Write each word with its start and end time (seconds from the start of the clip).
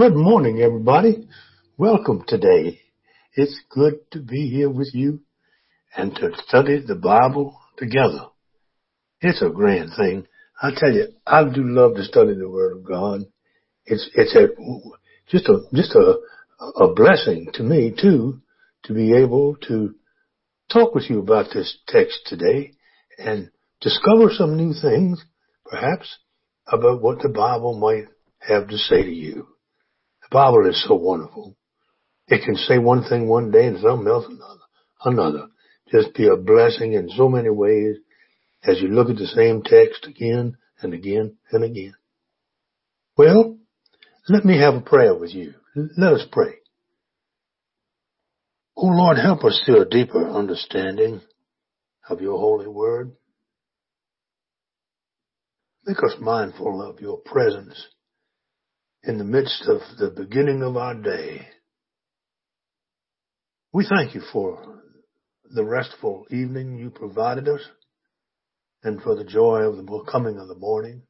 Good 0.00 0.16
morning, 0.16 0.62
everybody. 0.62 1.28
Welcome 1.76 2.24
today. 2.26 2.80
It's 3.34 3.60
good 3.68 3.96
to 4.12 4.18
be 4.18 4.48
here 4.48 4.70
with 4.70 4.94
you 4.94 5.20
and 5.94 6.14
to 6.14 6.30
study 6.48 6.80
the 6.80 6.94
Bible 6.94 7.60
together. 7.76 8.28
It's 9.20 9.42
a 9.42 9.50
grand 9.50 9.90
thing. 9.98 10.26
I 10.62 10.70
tell 10.74 10.90
you, 10.90 11.08
I 11.26 11.44
do 11.44 11.60
love 11.64 11.96
to 11.96 12.04
study 12.04 12.32
the 12.34 12.48
Word 12.48 12.78
of 12.78 12.82
God. 12.82 13.26
It's 13.84 14.08
it's 14.14 14.34
a 14.34 14.48
just 15.28 15.46
a 15.50 15.58
just 15.74 15.94
a 15.94 16.14
a 16.76 16.94
blessing 16.94 17.50
to 17.52 17.62
me 17.62 17.92
too 17.94 18.40
to 18.84 18.94
be 18.94 19.14
able 19.14 19.56
to 19.68 19.94
talk 20.72 20.94
with 20.94 21.10
you 21.10 21.18
about 21.18 21.52
this 21.52 21.76
text 21.88 22.20
today 22.24 22.72
and 23.18 23.50
discover 23.82 24.30
some 24.30 24.56
new 24.56 24.72
things, 24.72 25.22
perhaps, 25.66 26.16
about 26.66 27.02
what 27.02 27.18
the 27.20 27.28
Bible 27.28 27.78
might 27.78 28.06
have 28.38 28.66
to 28.68 28.78
say 28.78 29.02
to 29.02 29.12
you. 29.12 29.46
Bible 30.30 30.68
is 30.68 30.84
so 30.86 30.94
wonderful. 30.94 31.56
It 32.28 32.44
can 32.44 32.54
say 32.54 32.78
one 32.78 33.02
thing 33.02 33.28
one 33.28 33.50
day 33.50 33.66
and 33.66 33.78
something 33.80 34.06
else 34.06 34.26
another. 34.28 34.60
Another. 35.04 35.48
Just 35.90 36.14
be 36.14 36.28
a 36.28 36.36
blessing 36.36 36.92
in 36.92 37.08
so 37.10 37.28
many 37.28 37.50
ways 37.50 37.96
as 38.62 38.80
you 38.80 38.88
look 38.88 39.10
at 39.10 39.16
the 39.16 39.26
same 39.26 39.62
text 39.62 40.06
again 40.06 40.56
and 40.80 40.94
again 40.94 41.36
and 41.50 41.64
again. 41.64 41.94
Well, 43.16 43.58
let 44.28 44.44
me 44.44 44.58
have 44.58 44.74
a 44.74 44.80
prayer 44.80 45.14
with 45.14 45.34
you. 45.34 45.54
Let 45.74 46.12
us 46.12 46.26
pray. 46.30 46.54
Oh 48.76 48.86
Lord, 48.86 49.18
help 49.18 49.44
us 49.44 49.60
to 49.66 49.80
a 49.80 49.84
deeper 49.84 50.30
understanding 50.30 51.20
of 52.08 52.20
your 52.20 52.38
holy 52.38 52.68
word. 52.68 53.12
Make 55.86 55.98
us 55.98 56.14
mindful 56.20 56.82
of 56.82 57.00
your 57.00 57.18
presence 57.18 57.88
in 59.02 59.18
the 59.18 59.24
midst 59.24 59.66
of 59.66 59.80
the 59.98 60.10
beginning 60.10 60.62
of 60.62 60.76
our 60.76 60.94
day. 60.94 61.46
We 63.72 63.86
thank 63.86 64.14
you 64.14 64.22
for 64.32 64.82
the 65.44 65.64
restful 65.64 66.26
evening 66.30 66.78
you 66.78 66.90
provided 66.90 67.48
us 67.48 67.62
and 68.82 69.00
for 69.02 69.14
the 69.16 69.24
joy 69.24 69.60
of 69.60 69.76
the 69.76 70.04
coming 70.10 70.38
of 70.38 70.48
the 70.48 70.54
morning. 70.54 71.02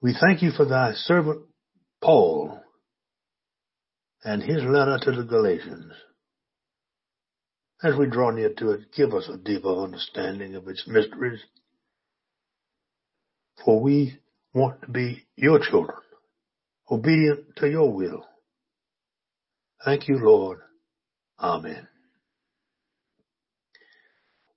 We 0.00 0.14
thank 0.18 0.42
you 0.42 0.50
for 0.50 0.66
thy 0.66 0.92
servant 0.94 1.46
Paul 2.02 2.60
and 4.22 4.42
his 4.42 4.62
letter 4.62 4.98
to 5.02 5.12
the 5.12 5.24
Galatians. 5.24 5.92
As 7.82 7.96
we 7.96 8.06
draw 8.06 8.30
near 8.30 8.52
to 8.54 8.70
it, 8.70 8.92
give 8.96 9.12
us 9.14 9.28
a 9.28 9.36
deeper 9.36 9.82
understanding 9.82 10.54
of 10.54 10.68
its 10.68 10.84
mysteries. 10.86 11.40
For 13.64 13.80
we 13.80 14.18
want 14.54 14.82
to 14.82 14.88
be 14.90 15.26
your 15.36 15.58
children, 15.58 15.98
obedient 16.90 17.56
to 17.56 17.68
your 17.68 17.92
will. 17.92 18.24
Thank 19.84 20.08
you, 20.08 20.18
Lord. 20.18 20.58
Amen. 21.38 21.88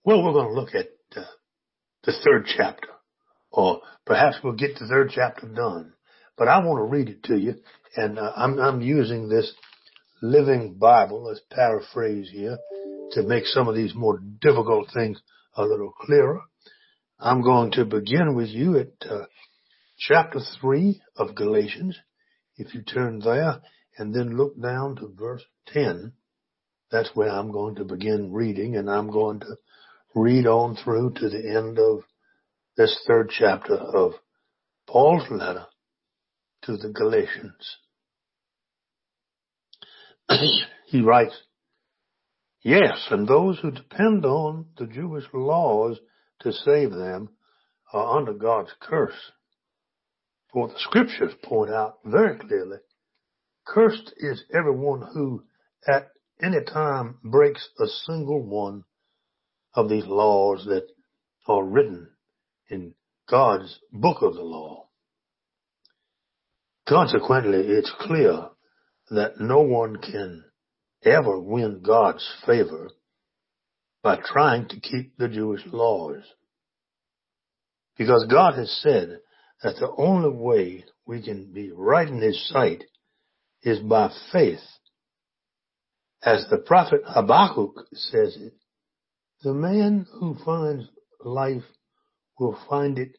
Well, 0.03 0.23
we're 0.23 0.33
going 0.33 0.47
to 0.47 0.53
look 0.53 0.73
at 0.73 0.87
uh, 1.15 1.25
the 2.03 2.13
third 2.23 2.45
chapter, 2.55 2.87
or 3.51 3.81
perhaps 4.05 4.37
we'll 4.43 4.53
get 4.53 4.79
the 4.79 4.87
third 4.87 5.11
chapter 5.13 5.47
done. 5.47 5.93
But 6.37 6.47
I 6.47 6.59
want 6.59 6.79
to 6.79 6.83
read 6.83 7.09
it 7.09 7.23
to 7.23 7.37
you, 7.37 7.55
and 7.95 8.17
uh, 8.17 8.31
I'm, 8.35 8.59
I'm 8.59 8.81
using 8.81 9.27
this 9.27 9.53
Living 10.21 10.75
Bible, 10.79 11.25
let's 11.25 11.41
paraphrase 11.51 12.29
here, 12.31 12.57
to 13.11 13.23
make 13.23 13.45
some 13.45 13.67
of 13.67 13.75
these 13.75 13.93
more 13.93 14.19
difficult 14.41 14.89
things 14.93 15.21
a 15.55 15.63
little 15.63 15.91
clearer. 15.91 16.41
I'm 17.19 17.41
going 17.41 17.71
to 17.71 17.85
begin 17.85 18.35
with 18.35 18.49
you 18.49 18.77
at 18.77 18.93
uh, 19.09 19.25
chapter 19.97 20.39
3 20.61 21.01
of 21.15 21.35
Galatians. 21.35 21.97
If 22.57 22.73
you 22.73 22.81
turn 22.81 23.19
there 23.19 23.61
and 23.97 24.13
then 24.13 24.37
look 24.37 24.59
down 24.59 24.95
to 24.97 25.07
verse 25.07 25.43
10, 25.67 26.13
that's 26.91 27.11
where 27.13 27.29
I'm 27.29 27.51
going 27.51 27.75
to 27.75 27.85
begin 27.85 28.31
reading 28.31 28.75
and 28.75 28.89
I'm 28.89 29.11
going 29.11 29.41
to 29.41 29.57
read 30.15 30.47
on 30.47 30.75
through 30.75 31.13
to 31.15 31.29
the 31.29 31.55
end 31.55 31.77
of 31.77 32.03
this 32.75 33.03
third 33.07 33.29
chapter 33.29 33.75
of 33.75 34.13
Paul's 34.87 35.29
letter 35.29 35.65
to 36.63 36.77
the 36.77 36.89
Galatians. 36.89 37.77
he 40.87 41.01
writes, 41.01 41.35
Yes, 42.61 43.07
and 43.11 43.27
those 43.27 43.59
who 43.59 43.71
depend 43.71 44.25
on 44.25 44.67
the 44.77 44.87
Jewish 44.87 45.25
laws 45.33 45.99
to 46.39 46.51
save 46.51 46.91
them 46.91 47.29
are 47.93 48.17
under 48.17 48.33
God's 48.33 48.73
curse. 48.79 49.31
For 50.57 50.69
the 50.69 50.79
scriptures 50.79 51.35
point 51.43 51.69
out 51.69 51.99
very 52.03 52.35
clearly, 52.39 52.79
cursed 53.63 54.11
is 54.17 54.43
everyone 54.51 55.03
who 55.13 55.43
at 55.87 56.09
any 56.41 56.63
time 56.63 57.19
breaks 57.23 57.69
a 57.79 57.85
single 57.85 58.41
one 58.41 58.83
of 59.75 59.87
these 59.87 60.07
laws 60.07 60.65
that 60.65 60.87
are 61.47 61.63
written 61.63 62.09
in 62.71 62.95
God's 63.29 63.79
book 63.93 64.23
of 64.23 64.33
the 64.33 64.41
law. 64.41 64.87
Consequently, 66.89 67.59
it's 67.59 67.93
clear 67.99 68.49
that 69.11 69.39
no 69.39 69.61
one 69.61 69.97
can 69.97 70.43
ever 71.03 71.39
win 71.39 71.83
God's 71.85 72.27
favor 72.47 72.89
by 74.01 74.15
trying 74.25 74.67
to 74.69 74.79
keep 74.79 75.17
the 75.17 75.27
Jewish 75.27 75.67
laws. 75.67 76.23
Because 77.95 78.25
God 78.27 78.55
has 78.55 78.71
said 78.81 79.19
that 79.63 79.75
the 79.77 79.91
only 79.97 80.29
way 80.29 80.85
we 81.05 81.21
can 81.21 81.51
be 81.51 81.71
right 81.71 82.07
in 82.07 82.21
His 82.21 82.47
sight 82.49 82.83
is 83.63 83.79
by 83.79 84.11
faith. 84.31 84.59
As 86.21 86.45
the 86.49 86.57
prophet 86.57 87.01
Habakkuk 87.05 87.87
says 87.93 88.37
it, 88.39 88.53
the 89.43 89.53
man 89.53 90.05
who 90.19 90.35
finds 90.43 90.87
life 91.23 91.63
will 92.39 92.57
find 92.69 92.97
it 92.97 93.17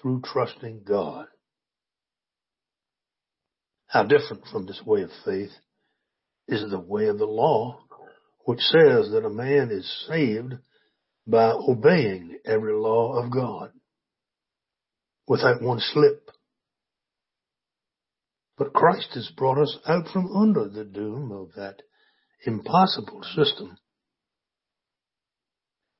through 0.00 0.22
trusting 0.24 0.82
God. 0.86 1.26
How 3.86 4.04
different 4.04 4.46
from 4.50 4.66
this 4.66 4.82
way 4.84 5.02
of 5.02 5.10
faith 5.24 5.50
is 6.46 6.68
the 6.70 6.78
way 6.78 7.06
of 7.06 7.18
the 7.18 7.26
law, 7.26 7.80
which 8.44 8.60
says 8.60 9.10
that 9.10 9.24
a 9.24 9.30
man 9.30 9.70
is 9.70 10.06
saved 10.08 10.54
by 11.26 11.50
obeying 11.50 12.38
every 12.44 12.74
law 12.74 13.22
of 13.22 13.30
God 13.30 13.72
without 15.28 15.62
one 15.62 15.78
slip. 15.78 16.30
But 18.56 18.72
Christ 18.72 19.10
has 19.14 19.30
brought 19.36 19.60
us 19.62 19.78
out 19.86 20.08
from 20.12 20.34
under 20.34 20.68
the 20.68 20.84
doom 20.84 21.30
of 21.30 21.52
that 21.54 21.82
impossible 22.44 23.22
system 23.36 23.78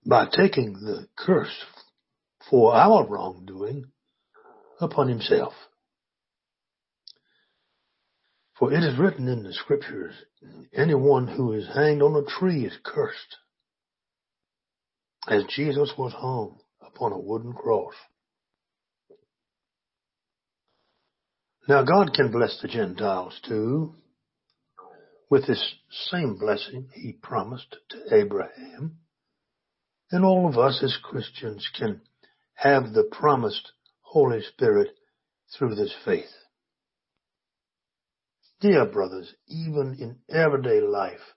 by 0.05 0.27
taking 0.27 0.73
the 0.73 1.07
curse 1.17 1.65
for 2.51 2.75
our 2.75 3.07
wrongdoing 3.07 3.85
upon 4.81 5.09
himself. 5.09 5.53
For 8.59 8.73
it 8.73 8.83
is 8.83 8.99
written 8.99 9.29
in 9.29 9.45
the 9.45 9.53
scriptures, 9.53 10.15
anyone 10.75 11.29
who 11.29 11.53
is 11.53 11.69
hanged 11.73 12.03
on 12.03 12.17
a 12.17 12.27
tree 12.27 12.65
is 12.65 12.77
cursed, 12.85 13.37
as 15.29 15.45
Jesus 15.55 15.93
was 15.97 16.13
hung 16.13 16.59
upon 16.85 17.13
a 17.13 17.19
wooden 17.19 17.53
cross. 17.53 17.95
Now 21.69 21.83
God 21.83 22.15
can 22.15 22.33
bless 22.33 22.59
the 22.63 22.69
Gentiles 22.69 23.39
too, 23.47 23.95
with 25.29 25.47
this 25.47 25.75
same 26.11 26.39
blessing 26.39 26.89
he 26.95 27.13
promised 27.13 27.77
to 27.91 28.17
Abraham. 28.17 29.01
And 30.11 30.25
all 30.25 30.49
of 30.49 30.57
us 30.57 30.83
as 30.83 30.97
Christians 31.03 31.69
can 31.79 32.01
have 32.55 32.95
the 32.95 33.05
promised 33.05 33.73
Holy 34.01 34.41
Spirit 34.43 34.89
through 35.55 35.75
this 35.75 35.95
faith. 36.07 36.33
Dear 38.63 38.87
brothers, 38.87 39.35
even 39.47 39.99
in 40.01 40.17
everyday 40.35 40.81
life, 40.81 41.35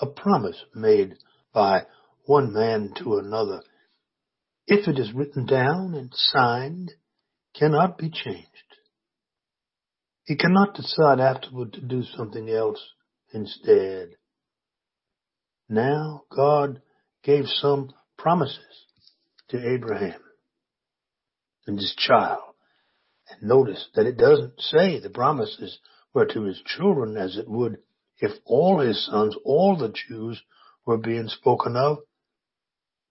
a 0.00 0.06
promise 0.06 0.64
made 0.76 1.16
by 1.52 1.86
one 2.24 2.52
man 2.52 2.92
to 2.98 3.18
another, 3.18 3.62
if 4.68 4.86
it 4.86 4.96
is 5.00 5.12
written 5.12 5.44
down 5.44 5.96
and 5.96 6.12
signed, 6.14 6.92
cannot 7.58 7.98
be 7.98 8.08
changed. 8.08 8.71
He 10.24 10.36
cannot 10.36 10.74
decide 10.74 11.20
afterward 11.20 11.72
to 11.72 11.80
do 11.80 12.02
something 12.02 12.48
else 12.48 12.80
instead. 13.32 14.16
Now 15.68 16.22
God 16.30 16.80
gave 17.22 17.46
some 17.46 17.92
promises 18.16 18.86
to 19.48 19.74
Abraham 19.74 20.20
and 21.66 21.78
his 21.78 21.94
child. 21.96 22.54
And 23.30 23.48
notice 23.48 23.88
that 23.94 24.06
it 24.06 24.16
doesn't 24.16 24.60
say 24.60 24.98
the 24.98 25.10
promises 25.10 25.78
were 26.14 26.26
to 26.26 26.42
his 26.42 26.60
children 26.62 27.16
as 27.16 27.36
it 27.36 27.48
would 27.48 27.78
if 28.18 28.32
all 28.44 28.78
his 28.78 29.04
sons, 29.06 29.34
all 29.44 29.76
the 29.76 29.92
Jews 30.08 30.40
were 30.86 30.98
being 30.98 31.28
spoken 31.28 31.76
of, 31.76 31.98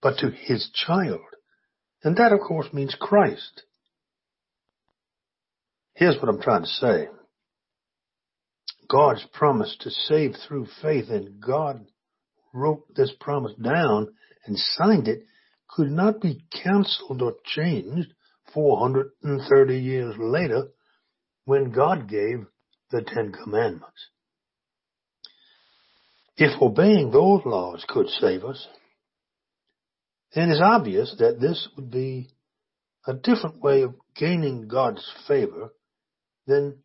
but 0.00 0.18
to 0.18 0.30
his 0.30 0.70
child. 0.72 1.20
And 2.02 2.16
that 2.16 2.32
of 2.32 2.40
course 2.40 2.72
means 2.72 2.96
Christ. 2.98 3.62
Here's 5.94 6.16
what 6.16 6.28
I'm 6.28 6.40
trying 6.40 6.62
to 6.62 6.68
say. 6.68 7.08
God's 8.88 9.24
promise 9.32 9.76
to 9.80 9.90
save 9.90 10.34
through 10.46 10.66
faith 10.82 11.08
and 11.08 11.40
God 11.40 11.86
wrote 12.52 12.84
this 12.94 13.12
promise 13.20 13.52
down 13.62 14.14
and 14.44 14.56
signed 14.58 15.08
it 15.08 15.24
could 15.68 15.90
not 15.90 16.20
be 16.20 16.44
canceled 16.52 17.22
or 17.22 17.34
changed 17.44 18.12
430 18.52 19.78
years 19.78 20.14
later 20.18 20.68
when 21.44 21.72
God 21.72 22.08
gave 22.08 22.46
the 22.90 23.02
Ten 23.02 23.32
Commandments. 23.32 24.08
If 26.36 26.60
obeying 26.60 27.10
those 27.10 27.42
laws 27.44 27.84
could 27.88 28.08
save 28.08 28.44
us, 28.44 28.66
then 30.34 30.50
it's 30.50 30.60
obvious 30.62 31.14
that 31.18 31.40
this 31.40 31.68
would 31.76 31.90
be 31.90 32.28
a 33.06 33.14
different 33.14 33.60
way 33.60 33.82
of 33.82 33.94
gaining 34.16 34.68
God's 34.68 35.06
favor 35.26 35.70
than 36.46 36.78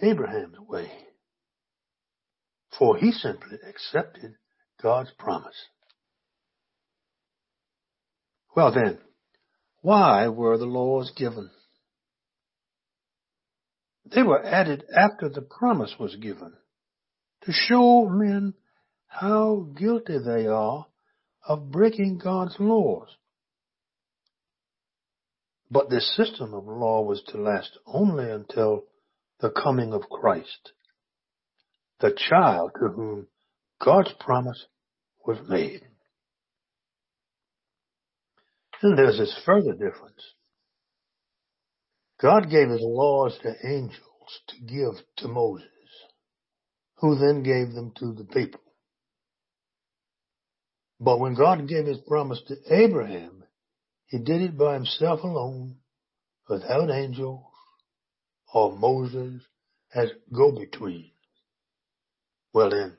Abraham's 0.00 0.58
way. 0.58 0.90
For 2.78 2.96
he 2.96 3.12
simply 3.12 3.58
accepted 3.68 4.34
God's 4.82 5.12
promise. 5.18 5.66
Well 8.56 8.72
then, 8.72 8.98
why 9.80 10.28
were 10.28 10.58
the 10.58 10.66
laws 10.66 11.12
given? 11.16 11.50
They 14.04 14.22
were 14.22 14.44
added 14.44 14.84
after 14.94 15.28
the 15.28 15.42
promise 15.42 15.94
was 15.98 16.16
given 16.16 16.52
to 17.42 17.52
show 17.52 18.08
men 18.08 18.54
how 19.06 19.68
guilty 19.76 20.18
they 20.18 20.46
are 20.46 20.86
of 21.46 21.70
breaking 21.70 22.18
God's 22.18 22.56
laws. 22.58 23.08
But 25.70 25.90
this 25.90 26.14
system 26.16 26.54
of 26.54 26.66
law 26.66 27.02
was 27.02 27.22
to 27.28 27.38
last 27.38 27.78
only 27.86 28.30
until 28.30 28.84
the 29.42 29.50
coming 29.50 29.92
of 29.92 30.08
Christ, 30.08 30.72
the 32.00 32.16
child 32.30 32.70
to 32.80 32.88
whom 32.88 33.26
God's 33.84 34.12
promise 34.20 34.66
was 35.26 35.38
made. 35.48 35.82
And 38.80 38.96
there's 38.96 39.18
this 39.18 39.36
further 39.44 39.72
difference. 39.72 40.22
God 42.20 42.50
gave 42.50 42.68
his 42.68 42.80
laws 42.82 43.36
to 43.42 43.52
angels 43.64 43.98
to 44.48 44.60
give 44.60 45.04
to 45.18 45.28
Moses, 45.28 45.66
who 46.98 47.16
then 47.16 47.42
gave 47.42 47.74
them 47.74 47.92
to 47.98 48.12
the 48.12 48.24
people. 48.24 48.60
But 51.00 51.18
when 51.18 51.34
God 51.34 51.66
gave 51.66 51.86
his 51.86 51.98
promise 52.06 52.40
to 52.46 52.54
Abraham, 52.72 53.42
he 54.06 54.18
did 54.18 54.40
it 54.40 54.56
by 54.56 54.74
himself 54.74 55.24
alone, 55.24 55.78
without 56.48 56.90
angels 56.90 57.51
or 58.52 58.76
Moses 58.76 59.42
as 59.94 60.10
go-between. 60.32 61.10
Well 62.52 62.70
then, 62.70 62.96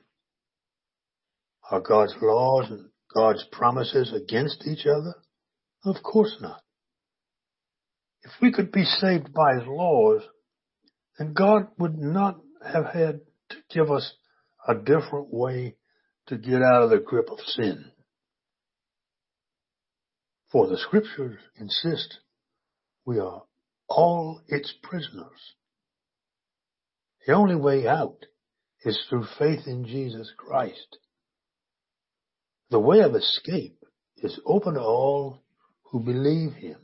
are 1.70 1.80
God's 1.80 2.14
laws 2.20 2.66
and 2.70 2.90
God's 3.14 3.44
promises 3.52 4.12
against 4.12 4.66
each 4.66 4.86
other? 4.86 5.14
Of 5.84 6.02
course 6.02 6.36
not. 6.40 6.60
If 8.22 8.32
we 8.40 8.52
could 8.52 8.72
be 8.72 8.84
saved 8.84 9.32
by 9.32 9.54
His 9.58 9.66
laws, 9.66 10.22
then 11.18 11.34
God 11.34 11.68
would 11.78 11.98
not 11.98 12.40
have 12.66 12.86
had 12.86 13.20
to 13.50 13.56
give 13.70 13.90
us 13.90 14.14
a 14.66 14.74
different 14.74 15.32
way 15.32 15.76
to 16.26 16.38
get 16.38 16.62
out 16.62 16.82
of 16.82 16.90
the 16.90 16.98
grip 16.98 17.30
of 17.30 17.38
sin. 17.40 17.92
For 20.50 20.66
the 20.68 20.78
scriptures 20.78 21.38
insist 21.56 22.18
we 23.04 23.18
are 23.18 23.42
all 23.88 24.40
its 24.48 24.72
prisoners. 24.82 25.54
The 27.26 27.32
only 27.32 27.56
way 27.56 27.86
out 27.86 28.26
is 28.84 28.98
through 29.08 29.26
faith 29.38 29.66
in 29.66 29.84
Jesus 29.86 30.32
Christ. 30.36 30.98
The 32.70 32.80
way 32.80 33.00
of 33.00 33.14
escape 33.14 33.78
is 34.18 34.40
open 34.44 34.74
to 34.74 34.80
all 34.80 35.42
who 35.84 36.00
believe 36.00 36.54
him. 36.54 36.78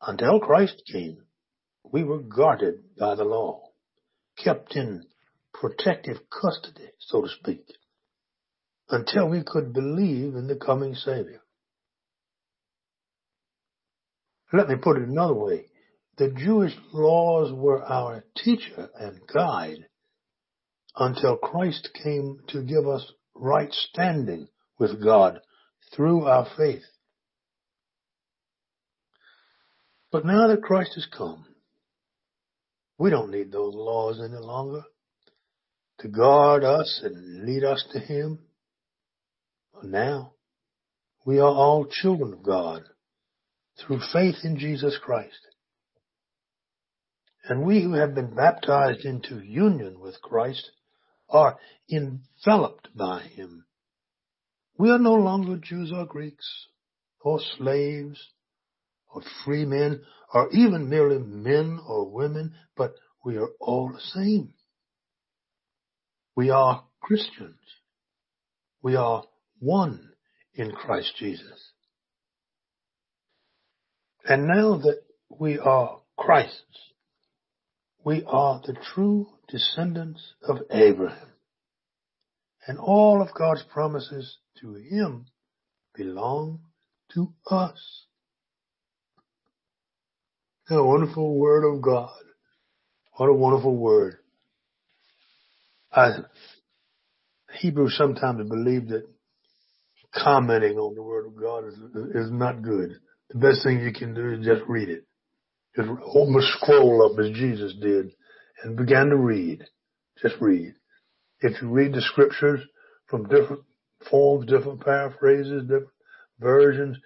Until 0.00 0.38
Christ 0.38 0.82
came, 0.90 1.24
we 1.84 2.04
were 2.04 2.20
guarded 2.20 2.96
by 2.98 3.14
the 3.14 3.24
law, 3.24 3.70
kept 4.36 4.76
in 4.76 5.04
protective 5.52 6.18
custody, 6.30 6.90
so 6.98 7.22
to 7.22 7.28
speak 7.28 7.66
until 8.90 9.28
we 9.28 9.42
could 9.44 9.72
believe 9.72 10.34
in 10.34 10.46
the 10.46 10.56
coming 10.56 10.94
Savior. 10.94 11.42
Let 14.52 14.68
me 14.68 14.76
put 14.76 14.96
it 14.96 15.08
another 15.08 15.34
way. 15.34 15.66
The 16.16 16.30
Jewish 16.30 16.72
laws 16.92 17.52
were 17.52 17.82
our 17.84 18.24
teacher 18.36 18.88
and 18.98 19.20
guide 19.32 19.86
until 20.96 21.36
Christ 21.36 21.90
came 22.02 22.40
to 22.48 22.62
give 22.62 22.88
us 22.88 23.12
right 23.34 23.72
standing 23.72 24.48
with 24.78 25.02
God 25.02 25.40
through 25.94 26.24
our 26.24 26.46
faith. 26.56 26.82
But 30.10 30.24
now 30.24 30.48
that 30.48 30.62
Christ 30.62 30.92
has 30.94 31.06
come, 31.06 31.44
we 32.96 33.10
don't 33.10 33.30
need 33.30 33.52
those 33.52 33.74
laws 33.74 34.18
any 34.18 34.38
longer 34.38 34.82
to 36.00 36.08
guard 36.08 36.64
us 36.64 37.00
and 37.04 37.44
lead 37.44 37.64
us 37.64 37.84
to 37.92 38.00
Him. 38.00 38.38
Now, 39.82 40.32
we 41.24 41.38
are 41.38 41.46
all 41.46 41.86
children 41.86 42.32
of 42.32 42.42
God 42.42 42.82
through 43.78 44.00
faith 44.12 44.36
in 44.44 44.58
Jesus 44.58 44.98
Christ. 45.02 45.38
And 47.44 47.64
we 47.64 47.82
who 47.82 47.94
have 47.94 48.14
been 48.14 48.34
baptized 48.34 49.04
into 49.04 49.40
union 49.40 50.00
with 50.00 50.20
Christ 50.20 50.70
are 51.30 51.58
enveloped 51.90 52.88
by 52.94 53.22
Him. 53.22 53.64
We 54.76 54.90
are 54.90 54.98
no 54.98 55.14
longer 55.14 55.56
Jews 55.56 55.92
or 55.92 56.06
Greeks 56.06 56.46
or 57.20 57.40
slaves 57.56 58.20
or 59.12 59.22
free 59.44 59.64
men 59.64 60.02
or 60.32 60.50
even 60.52 60.90
merely 60.90 61.18
men 61.18 61.80
or 61.86 62.10
women, 62.10 62.54
but 62.76 62.94
we 63.24 63.36
are 63.36 63.50
all 63.60 63.90
the 63.92 64.00
same. 64.00 64.52
We 66.36 66.50
are 66.50 66.84
Christians. 67.00 67.58
We 68.82 68.94
are 68.94 69.24
one 69.58 70.10
in 70.54 70.70
Christ 70.72 71.14
Jesus. 71.18 71.72
And 74.28 74.46
now 74.46 74.76
that 74.76 75.00
we 75.30 75.58
are 75.58 76.00
Christ's, 76.18 76.60
we 78.04 78.22
are 78.26 78.60
the 78.60 78.76
true 78.94 79.26
descendants 79.48 80.34
of 80.46 80.58
Abraham. 80.70 81.32
And 82.66 82.78
all 82.78 83.22
of 83.22 83.32
God's 83.32 83.62
promises 83.72 84.36
to 84.60 84.74
him 84.74 85.24
belong 85.96 86.60
to 87.14 87.32
us. 87.50 88.04
A 90.68 90.84
wonderful 90.84 91.38
word 91.38 91.64
of 91.64 91.80
God. 91.80 92.10
What 93.16 93.30
a 93.30 93.32
wonderful 93.32 93.74
word. 93.74 94.16
I, 95.90 96.10
Hebrews 97.54 97.96
sometimes 97.96 98.46
believe 98.46 98.88
that 98.88 99.08
commenting 100.14 100.76
on 100.76 100.94
the 100.94 101.02
Word 101.02 101.26
of 101.26 101.40
God 101.40 101.66
is, 101.66 101.74
is 102.14 102.30
not 102.30 102.62
good. 102.62 103.00
The 103.30 103.38
best 103.38 103.62
thing 103.62 103.80
you 103.80 103.92
can 103.92 104.14
do 104.14 104.32
is 104.32 104.44
just 104.44 104.62
read 104.68 104.88
it. 104.88 105.04
Just 105.76 105.88
hold 106.02 106.34
the 106.34 106.42
scroll 106.56 107.02
up 107.02 107.18
as 107.18 107.30
Jesus 107.32 107.74
did 107.80 108.10
and 108.62 108.76
began 108.76 109.10
to 109.10 109.16
read. 109.16 109.64
Just 110.20 110.36
read. 110.40 110.74
If 111.40 111.60
you 111.62 111.68
read 111.68 111.92
the 111.92 112.00
scriptures 112.00 112.60
from 113.06 113.28
different 113.28 113.62
forms, 114.10 114.46
different 114.46 114.80
paraphrases, 114.80 115.62
different 115.62 115.88
versions, 116.40 116.98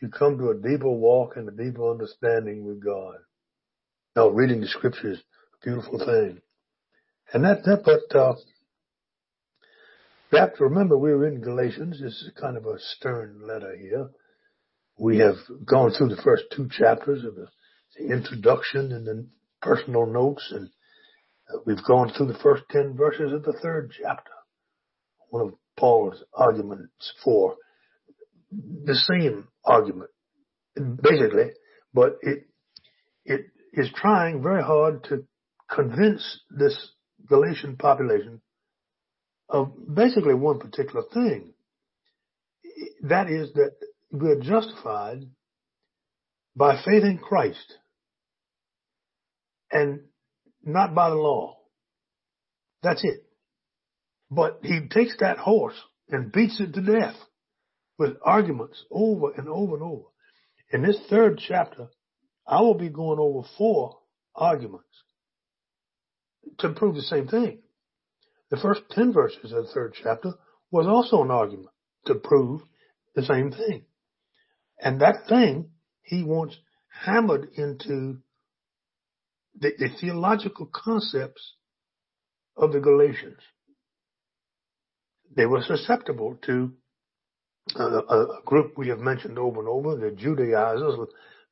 you 0.00 0.08
come 0.08 0.38
to 0.38 0.50
a 0.50 0.54
deeper 0.54 0.90
walk 0.90 1.36
and 1.36 1.48
a 1.48 1.52
deeper 1.52 1.90
understanding 1.90 2.64
with 2.64 2.84
God. 2.84 3.16
Now, 4.16 4.28
reading 4.28 4.60
the 4.60 4.68
scriptures 4.68 5.18
a 5.18 5.64
beautiful 5.64 5.98
thing. 5.98 6.40
And 7.32 7.44
that, 7.44 7.64
that, 7.64 7.82
but, 7.84 8.16
uh, 8.18 8.34
you 10.32 10.38
have 10.38 10.56
to 10.56 10.64
remember 10.64 10.96
we're 10.96 11.26
in 11.26 11.40
Galatians. 11.40 12.00
This 12.00 12.12
is 12.12 12.30
kind 12.40 12.56
of 12.56 12.66
a 12.66 12.78
stern 12.78 13.40
letter 13.46 13.76
here. 13.76 14.10
We 15.00 15.16
have 15.20 15.36
gone 15.64 15.92
through 15.92 16.10
the 16.10 16.20
first 16.22 16.44
two 16.54 16.68
chapters 16.70 17.24
of 17.24 17.34
the, 17.34 17.46
the 17.96 18.12
introduction 18.12 18.92
and 18.92 19.06
the 19.06 19.26
personal 19.62 20.04
notes 20.04 20.46
and 20.54 20.68
uh, 21.48 21.60
we've 21.64 21.82
gone 21.88 22.12
through 22.12 22.26
the 22.26 22.38
first 22.42 22.64
10 22.70 22.98
verses 22.98 23.32
of 23.32 23.42
the 23.42 23.58
third 23.62 23.92
chapter. 23.98 24.30
One 25.30 25.46
of 25.46 25.54
Paul's 25.78 26.22
arguments 26.34 27.14
for 27.24 27.56
the 28.52 28.94
same 28.94 29.48
argument, 29.64 30.10
basically, 30.76 31.52
but 31.94 32.18
it, 32.20 32.44
it 33.24 33.46
is 33.72 33.88
trying 33.96 34.42
very 34.42 34.62
hard 34.62 35.04
to 35.04 35.24
convince 35.74 36.42
this 36.50 36.76
Galatian 37.26 37.78
population 37.78 38.42
of 39.48 39.72
basically 39.94 40.34
one 40.34 40.58
particular 40.58 41.04
thing. 41.14 41.54
That 43.02 43.30
is 43.30 43.50
that 43.54 43.72
we 44.10 44.30
are 44.30 44.40
justified 44.40 45.26
by 46.56 46.82
faith 46.84 47.04
in 47.04 47.18
Christ. 47.18 47.74
And 49.70 50.00
not 50.64 50.94
by 50.94 51.10
the 51.10 51.16
law. 51.16 51.58
That's 52.82 53.04
it. 53.04 53.24
But 54.30 54.60
he 54.62 54.80
takes 54.88 55.16
that 55.20 55.38
horse 55.38 55.80
and 56.08 56.32
beats 56.32 56.60
it 56.60 56.74
to 56.74 56.80
death 56.80 57.16
with 57.98 58.16
arguments 58.24 58.84
over 58.90 59.32
and 59.36 59.48
over 59.48 59.74
and 59.74 59.82
over. 59.82 60.04
In 60.72 60.82
this 60.82 60.98
third 61.08 61.40
chapter, 61.46 61.88
I 62.46 62.60
will 62.60 62.74
be 62.74 62.88
going 62.88 63.18
over 63.18 63.46
four 63.58 63.98
arguments 64.34 64.86
to 66.58 66.70
prove 66.70 66.94
the 66.94 67.02
same 67.02 67.28
thing. 67.28 67.58
The 68.50 68.56
first 68.56 68.82
10 68.90 69.12
verses 69.12 69.52
of 69.52 69.66
the 69.66 69.72
third 69.72 69.94
chapter 70.02 70.32
was 70.70 70.86
also 70.86 71.22
an 71.22 71.30
argument 71.30 71.70
to 72.06 72.14
prove 72.14 72.62
the 73.14 73.22
same 73.22 73.52
thing. 73.52 73.84
And 74.82 75.00
that 75.00 75.26
thing 75.28 75.70
he 76.02 76.22
wants 76.24 76.56
hammered 77.04 77.48
into 77.56 78.18
the, 79.58 79.72
the 79.78 79.88
theological 80.00 80.70
concepts 80.72 81.54
of 82.56 82.72
the 82.72 82.80
Galatians. 82.80 83.40
They 85.34 85.46
were 85.46 85.62
susceptible 85.62 86.38
to 86.46 86.72
uh, 87.78 88.02
a, 88.02 88.16
a, 88.16 88.42
group 88.44 88.76
we 88.76 88.88
have 88.88 88.98
mentioned 88.98 89.38
over 89.38 89.60
and 89.60 89.68
over, 89.68 89.96
the 89.96 90.10
Judaizers 90.10 90.96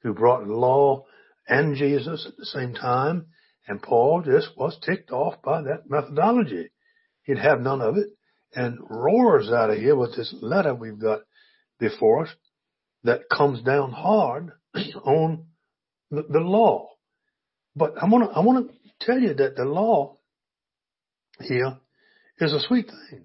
who 0.02 0.14
brought 0.14 0.49
law 0.49 1.04
and 1.47 1.76
Jesus 1.76 2.26
at 2.26 2.37
the 2.37 2.47
same 2.47 2.75
time. 2.75 3.26
And 3.68 3.82
Paul 3.82 4.23
just 4.23 4.56
was 4.56 4.78
ticked 4.85 5.11
off 5.11 5.40
by 5.42 5.62
that 5.62 5.88
methodology. 5.88 6.70
He'd 7.23 7.38
have 7.38 7.61
none 7.61 7.82
of 7.82 7.97
it 7.97 8.08
and 8.54 8.78
roars 8.88 9.50
out 9.50 9.70
of 9.70 9.76
here 9.76 9.94
with 9.94 10.16
this 10.16 10.35
letter 10.40 10.75
we've 10.75 10.99
got 10.99 11.20
before 11.78 12.25
us 12.25 12.30
that 13.05 13.28
comes 13.31 13.62
down 13.62 13.93
hard 13.93 14.52
on 15.05 15.47
the, 16.11 16.25
the 16.28 16.40
law. 16.40 16.88
But 17.76 17.95
I 18.02 18.07
want 18.07 18.31
to 18.31 18.37
I 18.37 18.40
want 18.40 18.69
to 18.69 19.07
tell 19.07 19.19
you 19.19 19.35
that 19.35 19.57
the 19.57 19.64
law 19.64 20.17
here 21.40 21.76
is 22.38 22.52
a 22.52 22.61
sweet 22.61 22.87
thing. 22.87 23.25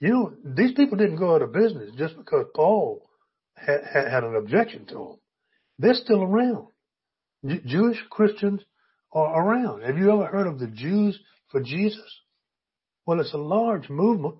You 0.00 0.08
know, 0.10 0.32
these 0.44 0.72
people 0.72 0.98
didn't 0.98 1.16
go 1.16 1.34
out 1.34 1.42
of 1.42 1.52
business 1.52 1.90
just 1.96 2.16
because 2.16 2.46
Paul 2.54 3.08
had, 3.56 3.80
had 3.84 4.24
an 4.24 4.36
objection 4.36 4.86
to 4.86 4.94
them. 4.94 5.16
They're 5.78 5.94
still 5.94 6.22
around. 6.22 6.66
J- 7.46 7.62
Jewish 7.64 7.98
Christians 8.10 8.60
are 9.12 9.42
around. 9.42 9.82
Have 9.82 9.96
you 9.96 10.12
ever 10.12 10.26
heard 10.26 10.46
of 10.46 10.58
the 10.58 10.66
Jews 10.66 11.18
for 11.50 11.62
Jesus? 11.62 12.20
Well, 13.06 13.20
it's 13.20 13.34
a 13.34 13.38
large 13.38 13.88
movement 13.88 14.36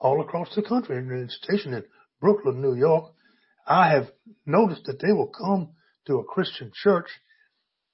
all 0.00 0.20
across 0.20 0.54
the 0.54 0.62
country. 0.62 0.96
And 0.98 1.10
it's 1.12 1.38
stationed 1.42 1.74
in 1.74 1.84
Brooklyn, 2.20 2.62
New 2.62 2.74
York. 2.74 3.12
I 3.66 3.90
have 3.90 4.10
noticed 4.46 4.84
that 4.86 5.00
they 5.00 5.12
will 5.12 5.28
come 5.28 5.70
to 6.06 6.18
a 6.18 6.24
Christian 6.24 6.72
church 6.74 7.08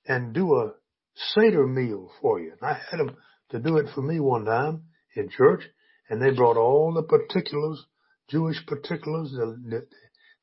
and 0.06 0.32
do 0.32 0.54
a 0.54 0.72
Seder 1.14 1.66
meal 1.66 2.10
for 2.20 2.40
you. 2.40 2.52
And 2.52 2.70
I 2.70 2.80
had 2.90 3.00
them 3.00 3.16
to 3.50 3.58
do 3.58 3.76
it 3.78 3.86
for 3.94 4.02
me 4.02 4.20
one 4.20 4.44
time 4.44 4.84
in 5.14 5.28
church 5.28 5.62
and 6.08 6.22
they 6.22 6.30
brought 6.30 6.56
all 6.56 6.92
the 6.94 7.02
particulars, 7.02 7.84
Jewish 8.28 8.64
particulars. 8.66 9.34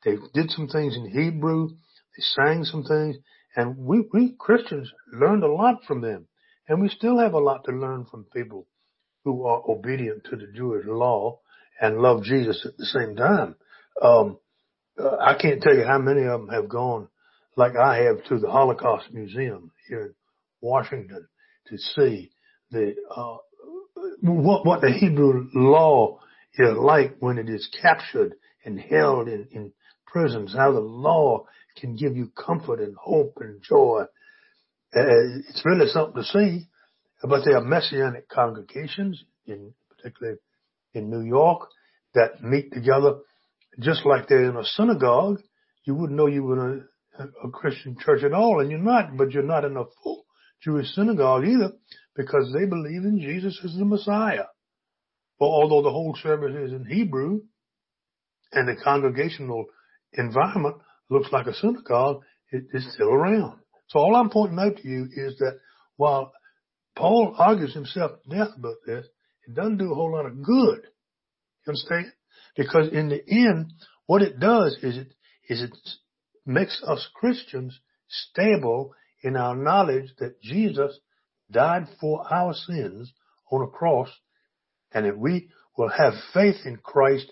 They 0.03 0.17
did 0.33 0.51
some 0.51 0.67
things 0.67 0.95
in 0.95 1.09
Hebrew. 1.09 1.69
They 1.69 2.21
sang 2.21 2.63
some 2.63 2.83
things 2.83 3.17
and 3.55 3.77
we, 3.77 4.03
we 4.13 4.35
Christians 4.37 4.91
learned 5.11 5.43
a 5.43 5.51
lot 5.51 5.83
from 5.87 6.01
them 6.01 6.27
and 6.67 6.81
we 6.81 6.89
still 6.89 7.19
have 7.19 7.33
a 7.33 7.39
lot 7.39 7.63
to 7.65 7.71
learn 7.71 8.05
from 8.05 8.25
people 8.33 8.67
who 9.23 9.45
are 9.45 9.63
obedient 9.67 10.25
to 10.25 10.35
the 10.35 10.47
Jewish 10.55 10.85
law 10.85 11.39
and 11.81 11.97
love 11.97 12.23
Jesus 12.23 12.65
at 12.65 12.77
the 12.77 12.85
same 12.85 13.15
time. 13.15 13.55
Um, 14.01 14.37
uh, 14.99 15.17
I 15.19 15.35
can't 15.39 15.61
tell 15.61 15.75
you 15.75 15.85
how 15.85 15.97
many 15.97 16.21
of 16.21 16.41
them 16.41 16.49
have 16.49 16.69
gone 16.69 17.07
like 17.55 17.75
I 17.75 18.03
have 18.03 18.23
to 18.25 18.39
the 18.39 18.49
Holocaust 18.49 19.13
Museum 19.13 19.71
here 19.87 20.01
in 20.01 20.13
Washington 20.61 21.27
to 21.67 21.77
see 21.77 22.31
the, 22.71 22.95
uh, 23.15 23.37
what, 24.21 24.65
what 24.65 24.81
the 24.81 24.91
Hebrew 24.91 25.47
law 25.53 26.19
is 26.57 26.77
like 26.77 27.17
when 27.19 27.37
it 27.37 27.49
is 27.49 27.69
captured 27.81 28.35
and 28.63 28.79
held 28.79 29.27
in, 29.27 29.47
in 29.51 29.71
prisons, 30.05 30.53
how 30.55 30.71
the 30.71 30.79
law 30.79 31.45
can 31.77 31.95
give 31.95 32.15
you 32.15 32.31
comfort 32.35 32.79
and 32.79 32.95
hope 32.95 33.37
and 33.41 33.61
joy. 33.61 34.03
Uh, 34.95 35.39
it's 35.49 35.63
really 35.65 35.87
something 35.87 36.21
to 36.21 36.23
see, 36.23 36.67
but 37.21 37.43
there 37.43 37.57
are 37.57 37.63
messianic 37.63 38.29
congregations 38.29 39.23
in 39.45 39.73
particularly 39.89 40.37
in 40.93 41.09
New 41.09 41.21
York 41.21 41.67
that 42.13 42.41
meet 42.41 42.71
together 42.71 43.15
just 43.79 44.05
like 44.05 44.27
they're 44.27 44.49
in 44.49 44.57
a 44.57 44.63
synagogue. 44.63 45.41
You 45.85 45.95
wouldn't 45.95 46.17
know 46.17 46.27
you 46.27 46.43
were 46.43 46.73
in 46.73 46.83
a, 47.19 47.23
a 47.47 47.51
Christian 47.51 47.95
church 47.99 48.23
at 48.23 48.33
all, 48.33 48.59
and 48.59 48.69
you're 48.69 48.79
not, 48.79 49.17
but 49.17 49.31
you're 49.31 49.43
not 49.43 49.65
in 49.65 49.77
a 49.77 49.83
full 50.03 50.25
Jewish 50.63 50.87
synagogue 50.93 51.45
either 51.45 51.71
because 52.15 52.51
they 52.53 52.65
believe 52.65 53.03
in 53.03 53.19
Jesus 53.19 53.59
as 53.63 53.75
the 53.75 53.85
Messiah. 53.85 54.45
Well, 55.39 55.49
although 55.49 55.81
the 55.81 55.91
whole 55.91 56.15
service 56.21 56.55
is 56.55 56.71
in 56.71 56.85
Hebrew 56.85 57.41
and 58.53 58.67
the 58.67 58.81
congregational 58.81 59.65
environment 60.13 60.77
looks 61.09 61.31
like 61.31 61.47
a 61.47 61.53
synagogue, 61.53 62.21
it 62.51 62.63
is 62.73 62.93
still 62.93 63.09
around. 63.09 63.59
So 63.89 63.99
all 63.99 64.15
I'm 64.15 64.29
pointing 64.29 64.59
out 64.59 64.77
to 64.77 64.87
you 64.87 65.07
is 65.13 65.37
that 65.39 65.59
while 65.97 66.31
Paul 66.95 67.35
argues 67.37 67.73
himself 67.73 68.11
to 68.23 68.37
death 68.37 68.49
about 68.57 68.77
this, 68.87 69.05
it 69.47 69.53
doesn't 69.53 69.77
do 69.77 69.91
a 69.91 69.95
whole 69.95 70.13
lot 70.13 70.25
of 70.25 70.41
good. 70.41 70.81
You 71.65 71.73
understand? 71.73 72.11
Because 72.55 72.89
in 72.91 73.09
the 73.09 73.21
end, 73.27 73.73
what 74.05 74.21
it 74.21 74.39
does 74.39 74.77
is 74.81 74.97
it, 74.97 75.13
is 75.49 75.61
it 75.61 75.75
makes 76.45 76.81
us 76.87 77.07
Christians 77.13 77.79
stable 78.07 78.93
in 79.23 79.35
our 79.35 79.55
knowledge 79.55 80.11
that 80.19 80.41
Jesus 80.41 80.99
died 81.51 81.87
for 81.99 82.25
our 82.31 82.53
sins 82.53 83.11
on 83.51 83.61
a 83.61 83.67
cross 83.67 84.09
and 84.95 85.05
if 85.05 85.15
we 85.15 85.49
will 85.77 85.89
have 85.89 86.13
faith 86.33 86.55
in 86.65 86.77
Christ, 86.77 87.31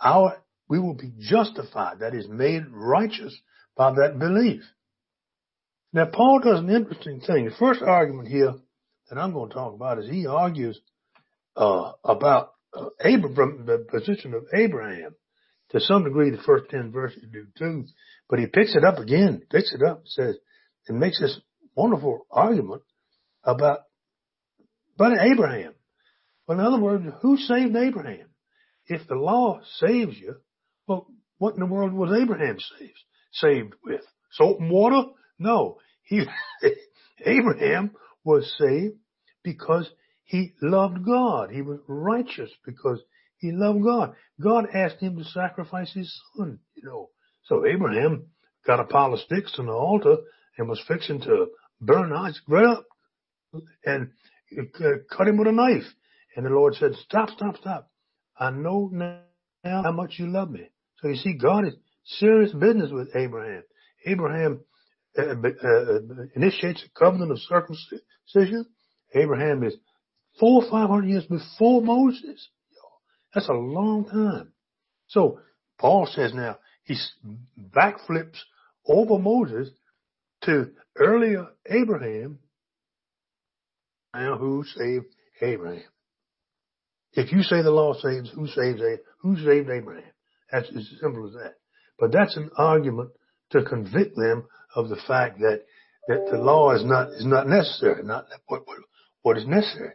our, 0.00 0.42
we 0.68 0.80
will 0.80 0.94
be 0.94 1.12
justified, 1.18 2.00
that 2.00 2.12
is 2.12 2.26
made 2.28 2.64
righteous 2.68 3.38
by 3.76 3.92
that 3.92 4.18
belief. 4.18 4.62
Now 5.92 6.06
Paul 6.06 6.40
does 6.40 6.58
an 6.58 6.70
interesting 6.70 7.20
thing. 7.20 7.44
The 7.44 7.54
first 7.56 7.82
argument 7.82 8.28
here 8.28 8.54
that 9.08 9.18
I'm 9.18 9.32
going 9.32 9.48
to 9.48 9.54
talk 9.54 9.74
about 9.74 10.00
is 10.00 10.10
he 10.10 10.26
argues 10.26 10.80
uh, 11.56 11.92
about 12.04 12.53
Abraham, 13.04 13.66
the 13.66 13.86
position 13.90 14.34
of 14.34 14.44
Abraham. 14.54 15.14
To 15.70 15.80
some 15.80 16.04
degree, 16.04 16.30
the 16.30 16.42
first 16.42 16.70
10 16.70 16.92
verses 16.92 17.24
do 17.32 17.46
too, 17.58 17.84
but 18.28 18.38
he 18.38 18.46
picks 18.46 18.76
it 18.76 18.84
up 18.84 18.98
again, 18.98 19.42
picks 19.50 19.72
it 19.72 19.82
up, 19.82 20.02
says, 20.04 20.36
and 20.86 21.00
makes 21.00 21.20
this 21.20 21.40
wonderful 21.74 22.26
argument 22.30 22.82
about, 23.42 23.80
about 24.94 25.18
Abraham. 25.18 25.74
Well, 26.46 26.60
in 26.60 26.64
other 26.64 26.80
words, 26.80 27.04
who 27.22 27.36
saved 27.38 27.74
Abraham? 27.74 28.28
If 28.86 29.06
the 29.08 29.14
law 29.14 29.60
saves 29.78 30.18
you, 30.18 30.36
well, 30.86 31.06
what 31.38 31.54
in 31.54 31.60
the 31.60 31.66
world 31.66 31.92
was 31.92 32.16
Abraham 32.16 32.58
saved, 32.78 32.98
saved 33.32 33.74
with? 33.84 34.02
Salt 34.32 34.60
and 34.60 34.70
water? 34.70 35.08
No. 35.38 35.78
He, 36.02 36.24
Abraham 37.24 37.92
was 38.24 38.54
saved 38.58 38.96
because 39.42 39.90
he 40.24 40.52
loved 40.62 41.04
God. 41.04 41.50
He 41.50 41.62
was 41.62 41.80
righteous 41.86 42.50
because 42.64 43.00
he 43.38 43.52
loved 43.52 43.82
God. 43.82 44.14
God 44.40 44.66
asked 44.74 45.00
him 45.00 45.16
to 45.18 45.24
sacrifice 45.24 45.92
his 45.92 46.12
son, 46.36 46.58
you 46.74 46.82
know. 46.82 47.10
So 47.44 47.66
Abraham 47.66 48.26
got 48.66 48.80
a 48.80 48.84
pile 48.84 49.12
of 49.12 49.20
sticks 49.20 49.54
on 49.58 49.66
the 49.66 49.72
altar 49.72 50.16
and 50.56 50.68
was 50.68 50.82
fixing 50.88 51.20
to 51.20 51.48
burn 51.80 52.12
Isaac 52.12 52.42
right 52.48 52.64
up 52.64 52.86
and 53.84 54.10
cut 55.14 55.28
him 55.28 55.36
with 55.36 55.48
a 55.48 55.52
knife. 55.52 55.84
And 56.36 56.46
the 56.46 56.50
Lord 56.50 56.74
said, 56.74 56.94
stop, 56.94 57.28
stop, 57.30 57.56
stop. 57.58 57.90
I 58.38 58.50
know 58.50 58.90
now 58.92 59.20
how 59.62 59.92
much 59.92 60.14
you 60.18 60.26
love 60.26 60.50
me. 60.50 60.68
So 61.00 61.08
you 61.08 61.16
see, 61.16 61.34
God 61.34 61.66
is 61.66 61.74
serious 62.04 62.52
business 62.52 62.90
with 62.90 63.14
Abraham. 63.14 63.62
Abraham 64.06 64.60
uh, 65.18 65.22
uh, 65.22 65.98
initiates 66.34 66.82
a 66.84 66.98
covenant 66.98 67.30
of 67.30 67.38
circumcision. 67.40 68.66
Abraham 69.14 69.62
is 69.62 69.76
four 70.38 70.64
or 70.64 70.70
five 70.70 70.88
hundred 70.88 71.08
years 71.08 71.24
before 71.24 71.82
Moses. 71.82 72.48
That's 73.34 73.48
a 73.48 73.52
long 73.52 74.04
time. 74.04 74.52
So 75.08 75.40
Paul 75.78 76.06
says 76.06 76.32
now 76.34 76.58
he 76.84 76.96
backflips 77.74 78.38
over 78.86 79.18
Moses 79.18 79.70
to 80.42 80.70
earlier 80.96 81.48
Abraham. 81.68 82.38
Now 84.14 84.36
who 84.36 84.64
saved 84.64 85.06
Abraham? 85.40 85.82
If 87.12 87.32
you 87.32 87.42
say 87.42 87.62
the 87.62 87.70
law 87.70 87.94
saves, 87.94 88.30
who 88.30 88.46
saves 88.46 88.80
who 89.20 89.36
saved 89.36 89.70
Abraham? 89.70 90.04
That's 90.50 90.68
as 90.76 90.88
simple 91.00 91.26
as 91.26 91.34
that. 91.34 91.54
But 91.98 92.12
that's 92.12 92.36
an 92.36 92.50
argument 92.56 93.10
to 93.50 93.64
convict 93.64 94.16
them 94.16 94.46
of 94.74 94.88
the 94.88 95.00
fact 95.06 95.38
that 95.40 95.62
that 96.06 96.28
the 96.30 96.38
law 96.38 96.72
is 96.74 96.84
not 96.84 97.08
is 97.12 97.24
not 97.24 97.48
necessary, 97.48 98.02
not 98.04 98.26
what 98.46 98.66
what, 98.66 98.78
what 99.22 99.38
is 99.38 99.46
necessary. 99.46 99.94